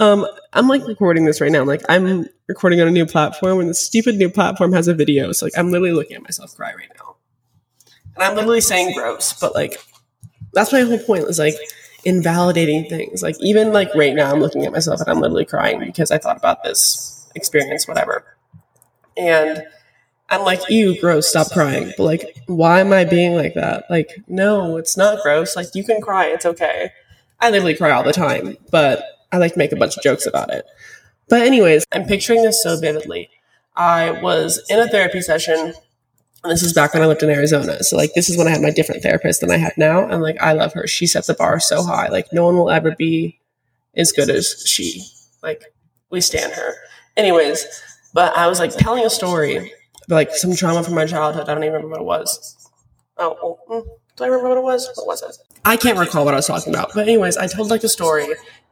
Um, 0.00 0.26
I'm 0.54 0.66
like 0.66 0.86
recording 0.88 1.26
this 1.26 1.42
right 1.42 1.52
now. 1.52 1.62
Like, 1.62 1.82
I'm 1.88 2.26
recording 2.48 2.80
on 2.80 2.88
a 2.88 2.90
new 2.90 3.04
platform, 3.04 3.60
and 3.60 3.68
the 3.68 3.74
stupid 3.74 4.16
new 4.16 4.30
platform 4.30 4.72
has 4.72 4.88
a 4.88 4.94
video. 4.94 5.30
So, 5.32 5.44
like, 5.46 5.58
I'm 5.58 5.70
literally 5.70 5.92
looking 5.92 6.16
at 6.16 6.22
myself 6.22 6.56
cry 6.56 6.72
right 6.74 6.90
now. 6.98 7.16
And 8.14 8.24
I'm 8.24 8.34
literally 8.34 8.62
saying 8.62 8.94
gross, 8.94 9.38
but 9.38 9.54
like, 9.54 9.78
that's 10.54 10.72
my 10.72 10.80
whole 10.80 10.98
point 10.98 11.24
is 11.24 11.38
like 11.38 11.54
invalidating 12.04 12.86
things. 12.86 13.22
Like, 13.22 13.36
even 13.40 13.72
like 13.74 13.94
right 13.94 14.14
now, 14.14 14.32
I'm 14.32 14.40
looking 14.40 14.64
at 14.64 14.72
myself 14.72 15.00
and 15.00 15.10
I'm 15.10 15.20
literally 15.20 15.44
crying 15.44 15.80
because 15.80 16.10
I 16.10 16.18
thought 16.18 16.38
about 16.38 16.64
this 16.64 17.28
experience, 17.34 17.86
whatever. 17.86 18.24
And 19.16 19.62
I'm 20.30 20.42
like, 20.42 20.70
you 20.70 20.98
gross, 20.98 21.28
stop 21.28 21.50
crying. 21.52 21.92
But 21.96 22.04
like, 22.04 22.42
why 22.46 22.80
am 22.80 22.92
I 22.92 23.04
being 23.04 23.34
like 23.34 23.54
that? 23.54 23.84
Like, 23.90 24.24
no, 24.26 24.78
it's 24.78 24.96
not 24.96 25.22
gross. 25.22 25.56
Like, 25.56 25.74
you 25.74 25.84
can 25.84 26.00
cry, 26.00 26.26
it's 26.26 26.46
okay. 26.46 26.90
I 27.38 27.50
literally 27.50 27.76
cry 27.76 27.90
all 27.90 28.02
the 28.02 28.12
time, 28.12 28.56
but 28.70 29.04
I 29.32 29.38
like 29.38 29.52
to 29.52 29.58
make 29.58 29.72
a 29.72 29.76
bunch 29.76 29.96
of 29.96 30.02
jokes 30.02 30.26
about 30.26 30.52
it. 30.52 30.66
But, 31.28 31.42
anyways, 31.42 31.84
I'm 31.92 32.04
picturing 32.04 32.42
this 32.42 32.62
so 32.62 32.78
vividly. 32.78 33.30
I 33.76 34.10
was 34.10 34.60
in 34.68 34.78
a 34.80 34.88
therapy 34.88 35.20
session, 35.20 35.72
and 36.42 36.52
this 36.52 36.62
is 36.62 36.72
back 36.72 36.92
when 36.92 37.02
I 37.02 37.06
lived 37.06 37.22
in 37.22 37.30
Arizona. 37.30 37.82
So, 37.84 37.96
like, 37.96 38.12
this 38.14 38.28
is 38.28 38.36
when 38.36 38.48
I 38.48 38.50
had 38.50 38.62
my 38.62 38.70
different 38.70 39.02
therapist 39.02 39.40
than 39.40 39.50
I 39.50 39.56
have 39.56 39.74
now. 39.76 40.08
And, 40.08 40.22
like, 40.22 40.40
I 40.40 40.52
love 40.52 40.72
her. 40.72 40.86
She 40.86 41.06
sets 41.06 41.28
the 41.28 41.34
bar 41.34 41.60
so 41.60 41.82
high. 41.82 42.08
Like, 42.08 42.32
no 42.32 42.44
one 42.44 42.56
will 42.56 42.70
ever 42.70 42.94
be 42.96 43.38
as 43.96 44.12
good 44.12 44.28
as 44.28 44.64
she. 44.66 45.02
Like, 45.42 45.72
we 46.10 46.20
stand 46.20 46.52
her. 46.52 46.74
Anyways, 47.16 47.66
but 48.12 48.36
I 48.36 48.48
was 48.48 48.58
like 48.58 48.72
telling 48.76 49.04
a 49.04 49.10
story, 49.10 49.72
like 50.08 50.32
some 50.32 50.54
trauma 50.54 50.82
from 50.82 50.94
my 50.94 51.06
childhood. 51.06 51.48
I 51.48 51.54
don't 51.54 51.64
even 51.64 51.74
remember 51.74 52.02
what 52.02 52.20
it 52.20 52.24
was. 52.24 52.68
Oh, 53.18 53.36
oh 53.42 53.58
hmm. 53.82 53.88
do 54.16 54.24
I 54.24 54.26
remember 54.26 54.48
what 54.48 54.58
it 54.58 54.64
was? 54.64 54.90
What 54.94 55.06
was 55.06 55.22
it? 55.22 55.36
I 55.64 55.76
can't 55.76 55.98
recall 55.98 56.24
what 56.24 56.34
I 56.34 56.38
was 56.38 56.46
talking 56.46 56.74
about. 56.74 56.92
But 56.94 57.08
anyways, 57.08 57.36
I 57.36 57.46
told 57.46 57.70
like 57.70 57.84
a 57.84 57.88
story. 57.88 58.26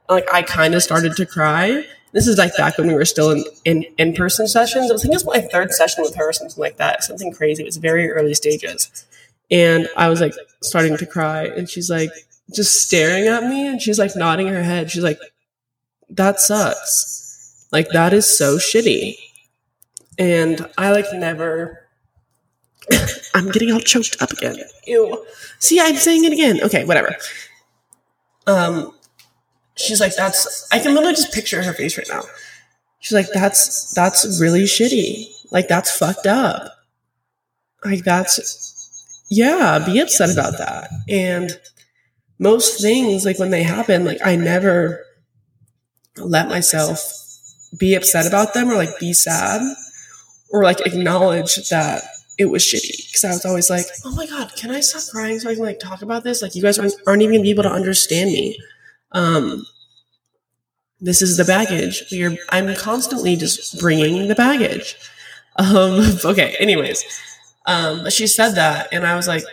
Like 0.08 0.32
I 0.32 0.42
kind 0.42 0.74
of 0.74 0.82
started 0.82 1.16
to 1.16 1.26
cry. 1.26 1.84
This 2.12 2.26
is 2.26 2.38
like 2.38 2.56
back 2.56 2.78
when 2.78 2.88
we 2.88 2.94
were 2.94 3.04
still 3.04 3.30
in 3.30 3.44
in 3.64 3.84
in 3.98 4.14
person 4.14 4.48
sessions. 4.48 4.90
I 4.90 4.96
think 4.96 5.12
it 5.12 5.16
was 5.16 5.24
my 5.26 5.40
third 5.40 5.72
session 5.72 6.02
with 6.02 6.16
her, 6.16 6.28
or 6.28 6.32
something 6.32 6.60
like 6.60 6.76
that. 6.78 7.04
Something 7.04 7.32
crazy. 7.32 7.62
It 7.62 7.66
was 7.66 7.76
very 7.76 8.10
early 8.10 8.34
stages, 8.34 9.04
and 9.50 9.88
I 9.96 10.08
was 10.08 10.20
like 10.20 10.34
starting 10.62 10.96
to 10.96 11.06
cry, 11.06 11.44
and 11.44 11.68
she's 11.68 11.90
like 11.90 12.10
just 12.54 12.82
staring 12.82 13.26
at 13.26 13.44
me, 13.44 13.66
and 13.66 13.80
she's 13.82 13.98
like 13.98 14.16
nodding 14.16 14.48
her 14.48 14.62
head. 14.62 14.90
She's 14.90 15.02
like, 15.02 15.20
"That 16.08 16.40
sucks. 16.40 17.66
Like 17.70 17.90
that 17.90 18.14
is 18.14 18.26
so 18.26 18.56
shitty." 18.56 19.16
and 20.18 20.68
I 20.76 20.90
like 20.90 21.06
never. 21.14 21.86
I'm 23.34 23.50
getting 23.50 23.72
all 23.72 23.80
choked 23.80 24.16
up 24.20 24.32
again. 24.32 24.56
Ew. 24.86 25.24
See, 25.58 25.80
I'm 25.80 25.96
saying 25.96 26.24
it 26.24 26.32
again. 26.32 26.60
Okay, 26.62 26.84
whatever. 26.84 27.14
Um, 28.46 28.94
she's 29.78 30.00
like, 30.00 30.14
that's. 30.16 30.68
I 30.72 30.78
can 30.78 30.94
literally 30.94 31.14
just 31.14 31.32
picture 31.32 31.62
her 31.62 31.72
face 31.72 31.96
right 31.96 32.08
now. 32.08 32.22
She's 33.00 33.12
like, 33.12 33.28
that's 33.32 33.92
that's 33.94 34.40
really 34.40 34.64
shitty. 34.64 35.26
Like 35.50 35.68
that's 35.68 35.96
fucked 35.96 36.26
up. 36.26 36.72
Like 37.84 38.04
that's 38.04 39.24
yeah. 39.30 39.82
Be 39.84 40.00
upset 40.00 40.30
about 40.30 40.58
that. 40.58 40.90
And 41.08 41.58
most 42.38 42.80
things, 42.80 43.24
like 43.24 43.38
when 43.38 43.50
they 43.50 43.62
happen, 43.62 44.04
like 44.04 44.18
I 44.24 44.36
never 44.36 45.04
let 46.16 46.48
myself 46.48 47.00
be 47.78 47.94
upset 47.94 48.26
about 48.26 48.54
them 48.54 48.70
or 48.70 48.74
like 48.74 48.98
be 48.98 49.12
sad 49.12 49.60
or 50.50 50.62
like 50.62 50.80
acknowledge 50.86 51.68
that 51.68 52.02
it 52.38 52.46
was 52.46 52.62
shitty 52.62 53.08
because 53.08 53.24
I 53.24 53.30
was 53.30 53.44
always 53.44 53.68
like, 53.68 53.86
oh 54.04 54.14
my 54.14 54.26
god, 54.26 54.52
can 54.56 54.70
I 54.70 54.80
stop 54.80 55.02
crying 55.12 55.38
so 55.40 55.50
I 55.50 55.54
can 55.54 55.64
like 55.64 55.80
talk 55.80 56.02
about 56.02 56.24
this? 56.24 56.40
Like 56.40 56.54
you 56.54 56.62
guys 56.62 56.78
aren't, 56.78 56.94
aren't 57.06 57.22
even 57.22 57.34
gonna 57.34 57.42
be 57.42 57.50
able 57.50 57.64
to 57.64 57.72
understand 57.72 58.30
me. 58.30 58.58
Um, 59.12 59.66
this 61.00 61.22
is 61.22 61.36
the 61.36 61.44
baggage. 61.44 62.04
You're, 62.10 62.36
I'm 62.50 62.74
constantly 62.74 63.36
just 63.36 63.78
bringing 63.78 64.28
the 64.28 64.34
baggage. 64.34 64.96
Um, 65.56 66.04
okay. 66.24 66.56
Anyways, 66.58 67.04
um, 67.66 68.08
she 68.10 68.26
said 68.26 68.52
that, 68.52 68.88
and 68.92 69.06
I 69.06 69.14
was 69.16 69.28
like, 69.28 69.44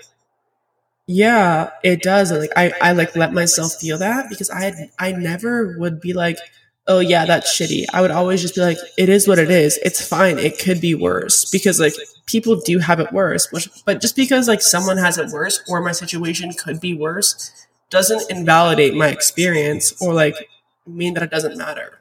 yeah, 1.08 1.70
it 1.84 2.02
does. 2.02 2.32
And 2.32 2.42
like 2.42 2.52
I, 2.56 2.74
I 2.82 2.92
like 2.94 3.16
let 3.16 3.34
myself 3.34 3.76
feel 3.76 4.00
that 4.00 4.28
because 4.30 4.50
I 4.50 4.62
had, 4.62 4.76
I 4.98 5.12
never 5.12 5.78
would 5.78 6.02
be 6.02 6.14
like 6.14 6.40
oh 6.88 7.00
yeah, 7.00 7.26
that's 7.26 7.58
shitty. 7.58 7.86
I 7.94 8.02
would 8.02 8.12
always 8.12 8.42
just 8.42 8.56
be 8.56 8.62
like, 8.62 8.78
it 8.98 9.10
is 9.10 9.28
what 9.28 9.40
it 9.40 9.50
is. 9.50 9.78
It's 9.84 10.06
fine. 10.06 10.38
It 10.38 10.60
could 10.60 10.80
be 10.80 10.96
worse 10.96 11.50
because 11.50 11.80
like 11.80 11.94
people 12.26 12.60
do 12.62 12.80
have 12.80 13.00
it 13.00 13.12
worse. 13.12 13.52
Which, 13.52 13.70
but 13.86 14.02
just 14.02 14.16
because 14.16 14.48
like 14.48 14.62
someone 14.62 14.98
has 14.98 15.18
it 15.18 15.32
worse 15.32 15.64
or 15.68 15.82
my 15.82 15.92
situation 15.92 16.54
could 16.54 16.80
be 16.80 16.94
worse 16.94 17.65
doesn't 17.90 18.30
invalidate 18.30 18.94
my 18.94 19.10
experience 19.10 20.00
or 20.02 20.14
like 20.14 20.50
mean 20.86 21.14
that 21.14 21.24
it 21.24 21.32
doesn't 21.32 21.58
matter. 21.58 22.00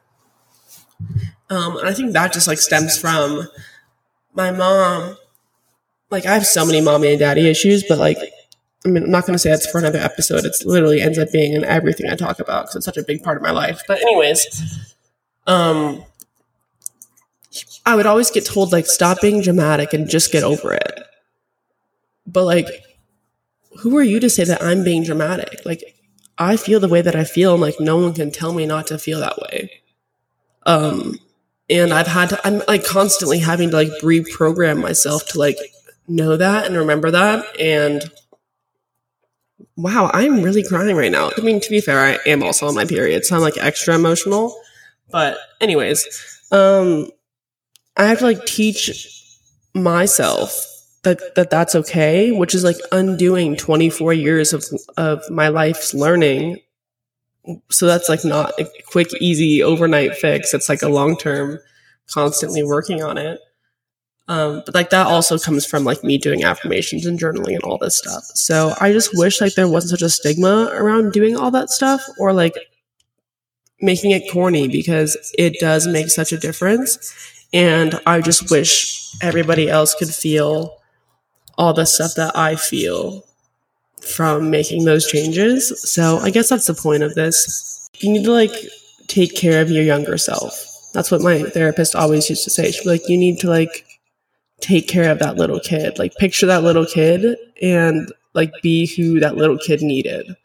Um, 1.51 1.77
and 1.77 1.88
I 1.88 1.92
think 1.92 2.12
that 2.12 2.33
just 2.33 2.49
like 2.49 2.59
stems 2.59 2.99
from 2.99 3.49
my 4.35 4.51
mom. 4.51 5.16
Like 6.11 6.27
I 6.27 6.35
have 6.35 6.47
so 6.47 6.64
many 6.64 6.81
mommy 6.81 7.11
and 7.11 7.18
daddy 7.18 7.49
issues, 7.49 7.85
but 7.88 7.99
like 7.99 8.18
I 8.85 8.90
mean, 8.90 9.05
I'm 9.05 9.11
not 9.11 9.25
going 9.25 9.35
to 9.35 9.38
say 9.38 9.51
that's 9.51 9.70
for 9.70 9.79
another 9.79 9.99
episode. 9.99 10.44
It 10.44 10.55
literally 10.66 11.01
ends 11.01 11.18
up 11.18 11.33
being 11.33 11.55
in 11.55 11.64
everything 11.64 12.11
I 12.11 12.16
talk 12.16 12.38
about 12.38 12.64
because 12.64 12.77
it's 12.77 12.85
such 12.85 12.99
a 12.99 13.03
big 13.03 13.23
part 13.23 13.38
of 13.38 13.42
my 13.42 13.51
life. 13.51 13.83
But 13.88 14.01
anyways, 14.03 14.94
um, 15.47 16.05
I 17.87 17.97
would 17.97 18.05
always 18.05 18.31
get 18.31 18.44
told 18.44 18.73
like, 18.73 18.87
stop 18.87 19.23
being 19.23 19.40
dramatic 19.40 19.94
and 19.94 20.09
just 20.09 20.33
get 20.33 20.42
over 20.42 20.75
it. 20.75 21.01
But 22.27 22.44
like, 22.44 22.66
who 23.79 23.97
are 23.99 24.03
you 24.03 24.21
to 24.21 24.31
say 24.31 24.45
that 24.45 24.63
I'm 24.63 24.85
being 24.85 25.05
dramatic? 25.05 25.61
Like, 25.65 25.83
I 26.39 26.57
feel 26.57 26.81
the 26.81 26.89
way 26.89 27.01
that 27.03 27.15
I 27.15 27.25
feel, 27.25 27.53
and 27.53 27.63
like, 27.63 27.79
no 27.81 27.97
one 27.97 28.15
can 28.15 28.31
tell 28.31 28.53
me 28.53 28.67
not 28.67 28.87
to 28.89 28.99
feel 28.99 29.21
that 29.21 29.39
way. 29.39 29.71
Um, 30.67 31.19
and 31.71 31.93
I've 31.93 32.07
had 32.07 32.31
to, 32.31 32.47
I'm 32.47 32.63
like 32.67 32.85
constantly 32.85 33.39
having 33.39 33.71
to 33.71 33.77
like 33.77 33.91
reprogram 34.03 34.81
myself 34.81 35.27
to 35.29 35.39
like 35.39 35.57
know 36.09 36.37
that 36.37 36.67
and 36.67 36.77
remember 36.77 37.11
that. 37.11 37.45
And 37.61 38.03
wow, 39.77 40.11
I'm 40.13 40.43
really 40.43 40.63
crying 40.63 40.97
right 40.97 41.13
now. 41.13 41.31
I 41.37 41.41
mean, 41.41 41.61
to 41.61 41.71
be 41.71 41.81
fair, 41.81 41.99
I 41.99 42.19
am 42.29 42.43
also 42.43 42.67
on 42.67 42.75
my 42.75 42.85
period, 42.85 43.25
so 43.25 43.37
I'm 43.37 43.43
like 43.43 43.57
extra 43.59 43.95
emotional. 43.95 44.55
But, 45.11 45.39
anyways, 45.61 46.07
um, 46.51 47.11
I 47.97 48.07
have 48.07 48.19
to 48.19 48.25
like 48.25 48.45
teach 48.47 49.13
myself 49.75 50.67
that, 51.05 51.35
that 51.37 51.51
that's 51.51 51.75
okay, 51.75 52.33
which 52.33 52.55
is 52.55 52.64
like 52.64 52.77
undoing 52.93 53.57
24 53.57 54.12
years 54.12 54.53
of, 54.53 54.64
of 54.97 55.23
my 55.31 55.49
life's 55.49 55.95
learning. 55.95 56.59
So 57.71 57.87
that's 57.87 58.09
like 58.09 58.25
not 58.25 58.59
a 58.59 58.67
quick, 58.90 59.09
easy 59.21 59.62
overnight 59.62 60.17
fix. 60.17 60.55
It's 60.55 60.69
like 60.69 60.83
a 60.83 60.88
long 60.88 61.17
term, 61.17 61.59
constantly 62.12 62.62
working 62.62 63.03
on 63.03 63.19
it. 63.19 63.40
Um, 64.27 64.62
but 64.64 64.75
like 64.75 64.90
that 64.90 65.07
also 65.07 65.38
comes 65.38 65.67
from 65.67 65.85
like 65.85 66.03
me 66.03 66.17
doing 66.17 66.45
affirmations 66.45 67.05
and 67.05 67.19
journaling 67.19 67.55
and 67.55 67.62
all 67.62 67.77
this 67.77 67.99
stuff. 67.99 68.25
So 68.35 68.75
I 68.81 68.93
just 68.93 69.11
wish 69.12 69.40
like 69.40 69.55
there 69.55 69.69
wasn't 69.69 69.90
such 69.90 70.03
a 70.03 70.09
stigma 70.09 70.71
around 70.73 71.12
doing 71.12 71.37
all 71.37 71.51
that 71.51 71.69
stuff 71.69 72.03
or 72.19 72.33
like 72.33 72.57
making 73.81 74.12
it 74.12 74.31
corny 74.33 74.67
because 74.67 75.33
it 75.37 75.61
does 75.61 75.87
make 75.87 76.09
such 76.09 76.33
a 76.33 76.38
difference. 76.38 77.14
And 77.53 78.01
I 78.07 78.21
just 78.23 78.51
wish 78.51 79.14
everybody 79.21 79.69
else 79.69 79.95
could 79.95 80.09
feel 80.09 80.79
all 81.59 81.73
the 81.73 81.87
stuff 81.87 82.14
that 82.17 82.37
I 82.37 82.57
feel 82.57 83.25
from 84.01 84.51
making 84.51 84.85
those 84.85 85.07
changes. 85.07 85.81
So 85.83 86.19
I 86.19 86.31
guess 86.31 86.49
that's 86.49 86.67
the 86.67 86.75
point 86.75 87.03
of 87.03 87.14
this. 87.14 87.88
You 87.99 88.12
need 88.12 88.25
to 88.25 88.33
like 88.33 88.53
take 89.07 89.35
care 89.35 89.62
of 89.62 89.71
your 89.71 89.83
younger 89.83 90.19
self. 90.19 90.55
That's 90.93 91.11
what 91.11 91.23
my 91.23 91.43
therapist 91.43 91.97
always 91.97 92.29
used 92.29 92.45
to 92.45 92.51
say. 92.51 92.71
She'd 92.71 92.85
be 92.85 92.90
like, 92.90 93.09
you 93.09 93.17
need 93.17 93.40
to 93.40 93.49
like 93.49 93.87
take 94.61 94.88
care 94.88 95.11
of 95.11 95.19
that 95.19 95.37
little 95.37 95.61
kid. 95.61 95.99
Like 95.99 96.14
picture 96.17 96.47
that 96.47 96.62
little 96.62 96.87
kid 96.87 97.37
and 97.61 98.12
like 98.35 98.53
be 98.62 98.87
who 98.87 99.21
that 99.21 99.37
little 99.37 99.59
kid 99.59 99.83
needed. 99.83 100.37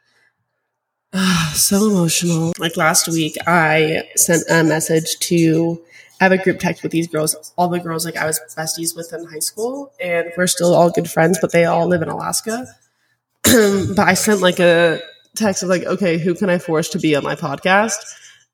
so 1.53 1.89
emotional. 1.89 2.53
Like 2.57 2.77
last 2.77 3.07
week, 3.07 3.35
I 3.47 4.03
sent 4.15 4.43
a 4.49 4.63
message 4.63 5.17
to 5.19 5.81
I 6.19 6.25
have 6.25 6.31
a 6.33 6.37
group 6.37 6.59
text 6.59 6.83
with 6.83 6.91
these 6.91 7.07
girls, 7.07 7.53
all 7.57 7.69
the 7.69 7.79
girls 7.79 8.05
like 8.05 8.17
I 8.17 8.25
was 8.25 8.39
besties 8.57 8.95
with 8.95 9.13
in 9.13 9.25
high 9.25 9.39
school, 9.39 9.93
and 10.01 10.31
we're 10.35 10.47
still 10.47 10.73
all 10.73 10.89
good 10.89 11.09
friends, 11.09 11.37
but 11.39 11.51
they 11.51 11.65
all 11.65 11.87
live 11.87 12.01
in 12.01 12.09
Alaska. 12.09 12.67
but 13.43 13.99
I 13.99 14.15
sent 14.15 14.41
like 14.41 14.59
a 14.59 15.01
text 15.35 15.63
of 15.63 15.69
like, 15.69 15.83
okay, 15.83 16.17
who 16.17 16.35
can 16.35 16.49
I 16.49 16.57
force 16.57 16.89
to 16.89 16.99
be 16.99 17.15
on 17.15 17.23
my 17.23 17.35
podcast? 17.35 17.95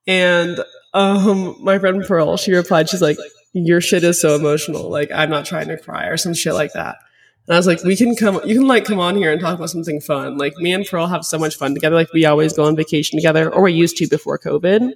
And 0.06 0.60
um, 0.94 1.56
my 1.60 1.80
friend 1.80 2.04
Pearl, 2.06 2.38
she 2.38 2.54
replied, 2.54 2.90
she's 2.90 3.02
like, 3.02 3.18
your 3.54 3.82
shit 3.82 4.04
is 4.04 4.22
so 4.22 4.36
emotional. 4.36 4.90
Like, 4.90 5.10
I'm 5.12 5.30
not 5.30 5.46
trying 5.46 5.68
to 5.70 5.78
cry 5.78 6.06
or 6.06 6.18
some 6.18 6.34
shit 6.34 6.54
like 6.54 6.74
that. 6.74 6.98
And 7.48 7.56
I 7.56 7.58
was 7.58 7.68
like, 7.68 7.84
we 7.84 7.96
can 7.96 8.16
come, 8.16 8.42
you 8.46 8.56
can 8.56 8.68
like 8.68 8.86
come 8.86 9.00
on 9.00 9.16
here 9.16 9.32
and 9.32 9.40
talk 9.40 9.56
about 9.56 9.70
something 9.70 10.02
fun. 10.02 10.38
Like, 10.38 10.56
me 10.58 10.74
and 10.74 10.86
Pearl 10.86 11.08
have 11.08 11.24
so 11.26 11.38
much 11.38 11.56
fun 11.56 11.74
together. 11.74 11.96
Like, 11.96 12.12
we 12.14 12.26
always 12.26 12.54
go 12.54 12.66
on 12.66 12.76
vacation 12.76 13.18
together, 13.18 13.54
or 13.54 13.64
we 13.64 13.74
used 13.74 13.98
to 13.98 14.08
before 14.08 14.38
COVID. 14.40 14.94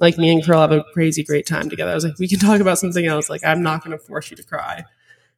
Like, 0.00 0.18
me 0.18 0.32
and 0.32 0.42
Pearl 0.42 0.60
have 0.60 0.72
a 0.72 0.84
crazy 0.92 1.22
great 1.22 1.46
time 1.46 1.70
together. 1.70 1.92
I 1.92 1.94
was 1.94 2.04
like, 2.04 2.18
we 2.18 2.26
can 2.26 2.38
talk 2.38 2.60
about 2.60 2.78
something 2.78 3.06
else. 3.06 3.30
Like, 3.30 3.44
I'm 3.44 3.62
not 3.62 3.84
going 3.84 3.96
to 3.96 4.02
force 4.02 4.30
you 4.30 4.36
to 4.36 4.42
cry. 4.42 4.84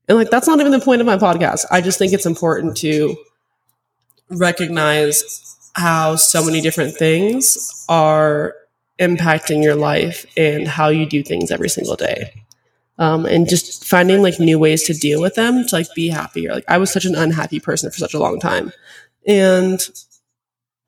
And 0.08 0.16
like, 0.16 0.30
that's 0.30 0.46
not 0.46 0.60
even 0.60 0.72
the 0.72 0.80
point 0.80 1.00
of 1.00 1.06
my 1.06 1.16
podcast. 1.16 1.66
I 1.70 1.80
just 1.80 1.98
think 1.98 2.12
it's 2.12 2.26
important 2.26 2.76
to 2.78 3.16
recognize 4.30 5.70
how 5.74 6.16
so 6.16 6.44
many 6.44 6.60
different 6.60 6.94
things 6.94 7.84
are 7.88 8.54
impacting 8.98 9.62
your 9.62 9.74
life 9.74 10.26
and 10.36 10.68
how 10.68 10.88
you 10.88 11.06
do 11.06 11.22
things 11.22 11.50
every 11.50 11.68
single 11.68 11.96
day 11.96 12.32
um, 12.98 13.26
and 13.26 13.48
just 13.48 13.84
finding 13.84 14.22
like 14.22 14.38
new 14.38 14.58
ways 14.58 14.84
to 14.84 14.94
deal 14.94 15.20
with 15.20 15.34
them 15.34 15.66
to 15.66 15.74
like 15.74 15.92
be 15.94 16.08
happier. 16.08 16.52
Like 16.52 16.64
I 16.68 16.78
was 16.78 16.92
such 16.92 17.04
an 17.04 17.14
unhappy 17.14 17.60
person 17.60 17.90
for 17.90 17.98
such 17.98 18.14
a 18.14 18.18
long 18.18 18.38
time, 18.38 18.72
and 19.26 19.80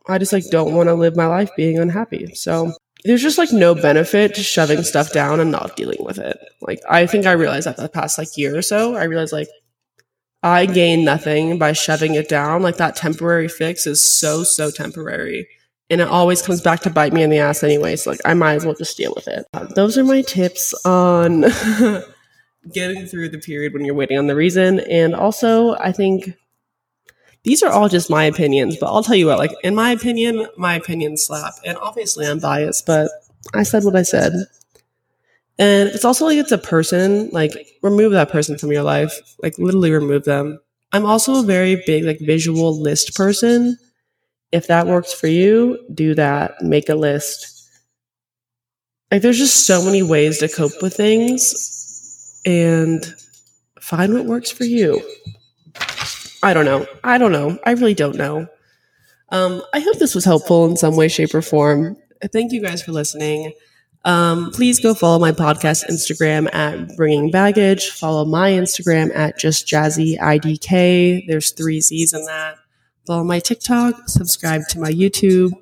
I 0.07 0.19
just 0.19 0.33
like 0.33 0.49
don't 0.51 0.75
want 0.75 0.89
to 0.89 0.95
live 0.95 1.17
my 1.17 1.27
life 1.27 1.51
being 1.57 1.79
unhappy. 1.79 2.35
So 2.35 2.73
there's 3.05 3.23
just 3.23 3.39
like 3.39 3.53
no 3.53 3.75
benefit 3.75 4.35
to 4.35 4.43
shoving 4.43 4.83
stuff 4.83 5.13
down 5.13 5.41
and 5.41 5.51
not 5.51 5.77
dealing 5.77 6.03
with 6.03 6.19
it. 6.19 6.39
Like 6.61 6.81
I 6.89 7.07
think 7.07 7.27
I 7.27 7.33
realized 7.33 7.67
that 7.67 7.77
the 7.77 7.89
past 7.89 8.19
like 8.19 8.37
year 8.37 8.57
or 8.57 8.63
so, 8.63 8.97
I 8.97 9.05
realized 9.05 9.33
like 9.33 9.49
I 10.43 10.67
gain 10.67 11.05
nothing 11.05 11.59
by 11.59 11.73
shoving 11.73 12.15
it 12.15 12.29
down. 12.29 12.63
Like 12.63 12.77
that 12.79 12.97
temporary 12.97 13.49
fix 13.49 13.87
is 13.87 14.03
so 14.19 14.43
so 14.45 14.71
temporary 14.71 15.49
and 15.91 16.01
it 16.01 16.09
always 16.09 16.43
comes 16.43 16.61
back 16.61 16.81
to 16.81 16.91
bite 16.91 17.13
me 17.13 17.23
in 17.23 17.31
the 17.31 17.39
ass 17.39 17.63
anyway. 17.63 17.97
So 17.97 18.11
like 18.11 18.21
I 18.25 18.35
might 18.35 18.55
as 18.55 18.65
well 18.65 18.75
just 18.75 18.97
deal 18.97 19.13
with 19.15 19.29
it. 19.29 19.47
Uh, 19.53 19.65
those 19.75 19.99
are 19.99 20.05
my 20.05 20.23
tips 20.23 20.73
on 20.87 21.43
getting 22.73 23.07
through 23.07 23.29
the 23.29 23.39
period 23.39 23.75
when 23.75 23.85
you're 23.85 23.95
waiting 23.95 24.19
on 24.19 24.27
the 24.27 24.35
reason. 24.35 24.81
And 24.81 25.15
also, 25.15 25.75
I 25.77 25.93
think 25.93 26.35
these 27.45 27.63
are 27.63 27.71
all 27.71 27.89
just 27.89 28.11
my 28.11 28.25
opinions, 28.25 28.77
but 28.79 28.87
I'll 28.87 29.03
tell 29.03 29.15
you 29.15 29.27
what, 29.27 29.39
like 29.39 29.53
in 29.63 29.75
my 29.75 29.91
opinion, 29.91 30.47
my 30.57 30.75
opinions 30.75 31.25
slap. 31.25 31.55
And 31.65 31.77
obviously 31.79 32.27
I'm 32.27 32.39
biased, 32.41 32.87
but 32.87 33.11
I 33.55 33.63
said 33.63 33.85
what 33.85 33.97
I 33.97 34.03
said. 34.03 34.33
And 35.59 35.89
it's 35.91 36.05
also 36.05 36.25
like 36.27 36.39
it's 36.39 36.53
a 36.53 36.59
person, 36.59 37.29
like 37.33 37.53
remove 37.83 38.13
that 38.13 38.31
person 38.31 38.59
from 38.59 38.73
your 38.73 38.83
life, 38.83 39.13
like 39.43 39.59
literally 39.59 39.93
remove 39.93 40.25
them. 40.25 40.59
I'm 40.93 41.07
also 41.07 41.41
a 41.41 41.47
very 41.47 41.83
big 41.87 42.05
like 42.05 42.19
visual 42.21 42.81
list 42.81 43.15
person. 43.15 43.79
If 44.51 44.67
that 44.69 44.87
works 44.87 45.13
for 45.13 45.27
you, 45.27 45.79
do 45.93 46.15
that. 46.15 46.63
Make 46.63 46.89
a 46.89 46.95
list. 46.95 47.69
Like 49.11 49.23
there's 49.23 49.39
just 49.39 49.67
so 49.67 49.85
many 49.85 50.03
ways 50.03 50.39
to 50.39 50.49
cope 50.49 50.81
with 50.83 50.97
things 50.97 52.41
and 52.47 53.15
find 53.81 54.15
what 54.15 54.25
works 54.27 54.51
for 54.51 54.65
you. 54.65 55.03
I 56.45 56.55
don't 56.55 56.65
know. 56.65 56.87
I 57.03 57.19
don't 57.19 57.33
know. 57.33 57.59
I 57.65 57.73
really 57.73 57.95
don't 57.95 58.17
know. 58.17 58.47
Um, 59.31 59.63
I 59.73 59.81
hope 59.81 59.99
this 59.99 60.15
was 60.15 60.25
helpful 60.25 60.67
in 60.67 60.77
some 60.77 60.95
way, 60.97 61.09
shape, 61.09 61.35
or 61.35 61.43
form. 61.43 61.97
Thank 62.33 62.53
you 62.53 62.63
guys 62.63 62.83
for 62.83 62.93
listening. 62.93 63.53
Um, 64.05 64.51
please 64.53 64.79
go 64.79 64.95
follow 64.95 65.19
my 65.19 65.33
podcast 65.33 65.89
Instagram 65.89 66.55
at 66.55 66.95
Bringing 66.97 67.31
Baggage. 67.31 67.91
Follow 67.91 68.25
my 68.25 68.51
Instagram 68.51 69.15
at 69.17 69.39
Just 69.39 69.67
Jazzy 69.67 70.19
IDK. 70.19 71.27
There's 71.27 71.53
three 71.53 71.81
Z's 71.81 72.13
in 72.13 72.25
that 72.27 72.59
follow 73.07 73.25
my 73.25 73.39
TikTok, 73.39 74.09
subscribe 74.09 74.63
to 74.69 74.81
my 74.81 74.91
YouTube, 74.91 75.53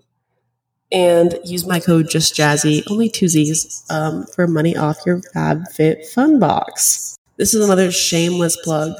and 0.90 1.38
use 1.44 1.66
my 1.66 1.80
code 1.80 2.08
Just 2.08 2.34
Jazzy, 2.34 2.82
only 2.90 3.08
two 3.08 3.28
Z's, 3.28 3.84
um, 3.90 4.26
for 4.26 4.46
money 4.46 4.76
off 4.76 4.98
your 5.06 5.20
FabFitFun 5.34 6.38
Box. 6.38 7.16
This 7.36 7.54
is 7.54 7.64
another 7.64 7.90
shameless 7.90 8.56
plug. 8.56 8.94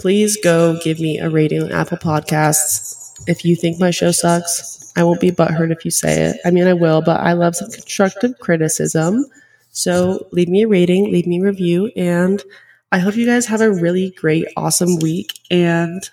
Please 0.00 0.38
go 0.42 0.78
give 0.82 0.98
me 0.98 1.18
a 1.18 1.28
rating 1.28 1.62
on 1.62 1.72
Apple 1.72 1.98
Podcasts. 1.98 3.12
If 3.26 3.44
you 3.44 3.54
think 3.54 3.78
my 3.78 3.90
show 3.90 4.12
sucks, 4.12 4.90
I 4.96 5.04
won't 5.04 5.20
be 5.20 5.30
butthurt 5.30 5.72
if 5.72 5.84
you 5.84 5.90
say 5.90 6.22
it. 6.22 6.40
I 6.42 6.50
mean, 6.50 6.66
I 6.66 6.72
will, 6.72 7.02
but 7.02 7.20
I 7.20 7.34
love 7.34 7.54
some 7.54 7.70
constructive 7.70 8.38
criticism. 8.38 9.26
So 9.72 10.26
leave 10.32 10.48
me 10.48 10.62
a 10.62 10.68
rating, 10.68 11.12
leave 11.12 11.26
me 11.26 11.38
a 11.38 11.44
review, 11.44 11.92
and 11.96 12.42
I 12.90 12.98
hope 12.98 13.14
you 13.14 13.26
guys 13.26 13.44
have 13.44 13.60
a 13.60 13.70
really 13.70 14.10
great, 14.12 14.46
awesome 14.56 15.00
week. 15.00 15.38
And 15.50 16.08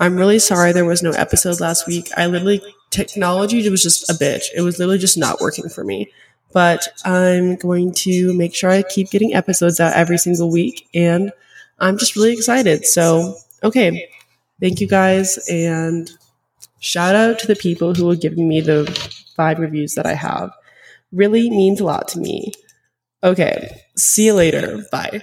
I'm 0.00 0.16
really 0.16 0.38
sorry 0.38 0.72
there 0.72 0.86
was 0.86 1.02
no 1.02 1.10
episode 1.10 1.60
last 1.60 1.86
week. 1.86 2.08
I 2.16 2.28
literally, 2.28 2.62
technology 2.88 3.68
was 3.68 3.82
just 3.82 4.08
a 4.08 4.14
bitch. 4.14 4.44
It 4.56 4.62
was 4.62 4.78
literally 4.78 4.96
just 4.96 5.18
not 5.18 5.38
working 5.42 5.68
for 5.68 5.84
me. 5.84 6.10
But 6.54 6.88
I'm 7.04 7.56
going 7.56 7.92
to 7.92 8.32
make 8.32 8.54
sure 8.54 8.70
I 8.70 8.84
keep 8.84 9.10
getting 9.10 9.34
episodes 9.34 9.80
out 9.80 9.92
every 9.92 10.16
single 10.16 10.50
week. 10.50 10.88
And 10.94 11.30
I'm 11.78 11.98
just 11.98 12.16
really 12.16 12.32
excited. 12.32 12.86
So, 12.86 13.36
okay. 13.62 14.08
Thank 14.60 14.80
you 14.80 14.86
guys. 14.88 15.38
And 15.50 16.10
shout 16.80 17.14
out 17.14 17.38
to 17.40 17.46
the 17.46 17.56
people 17.56 17.94
who 17.94 18.10
are 18.10 18.16
giving 18.16 18.48
me 18.48 18.60
the 18.60 18.86
five 19.36 19.58
reviews 19.58 19.94
that 19.94 20.06
I 20.06 20.14
have. 20.14 20.52
Really 21.12 21.50
means 21.50 21.80
a 21.80 21.84
lot 21.84 22.08
to 22.08 22.20
me. 22.20 22.52
Okay. 23.24 23.82
See 23.96 24.26
you 24.26 24.34
later. 24.34 24.84
Bye. 24.92 25.22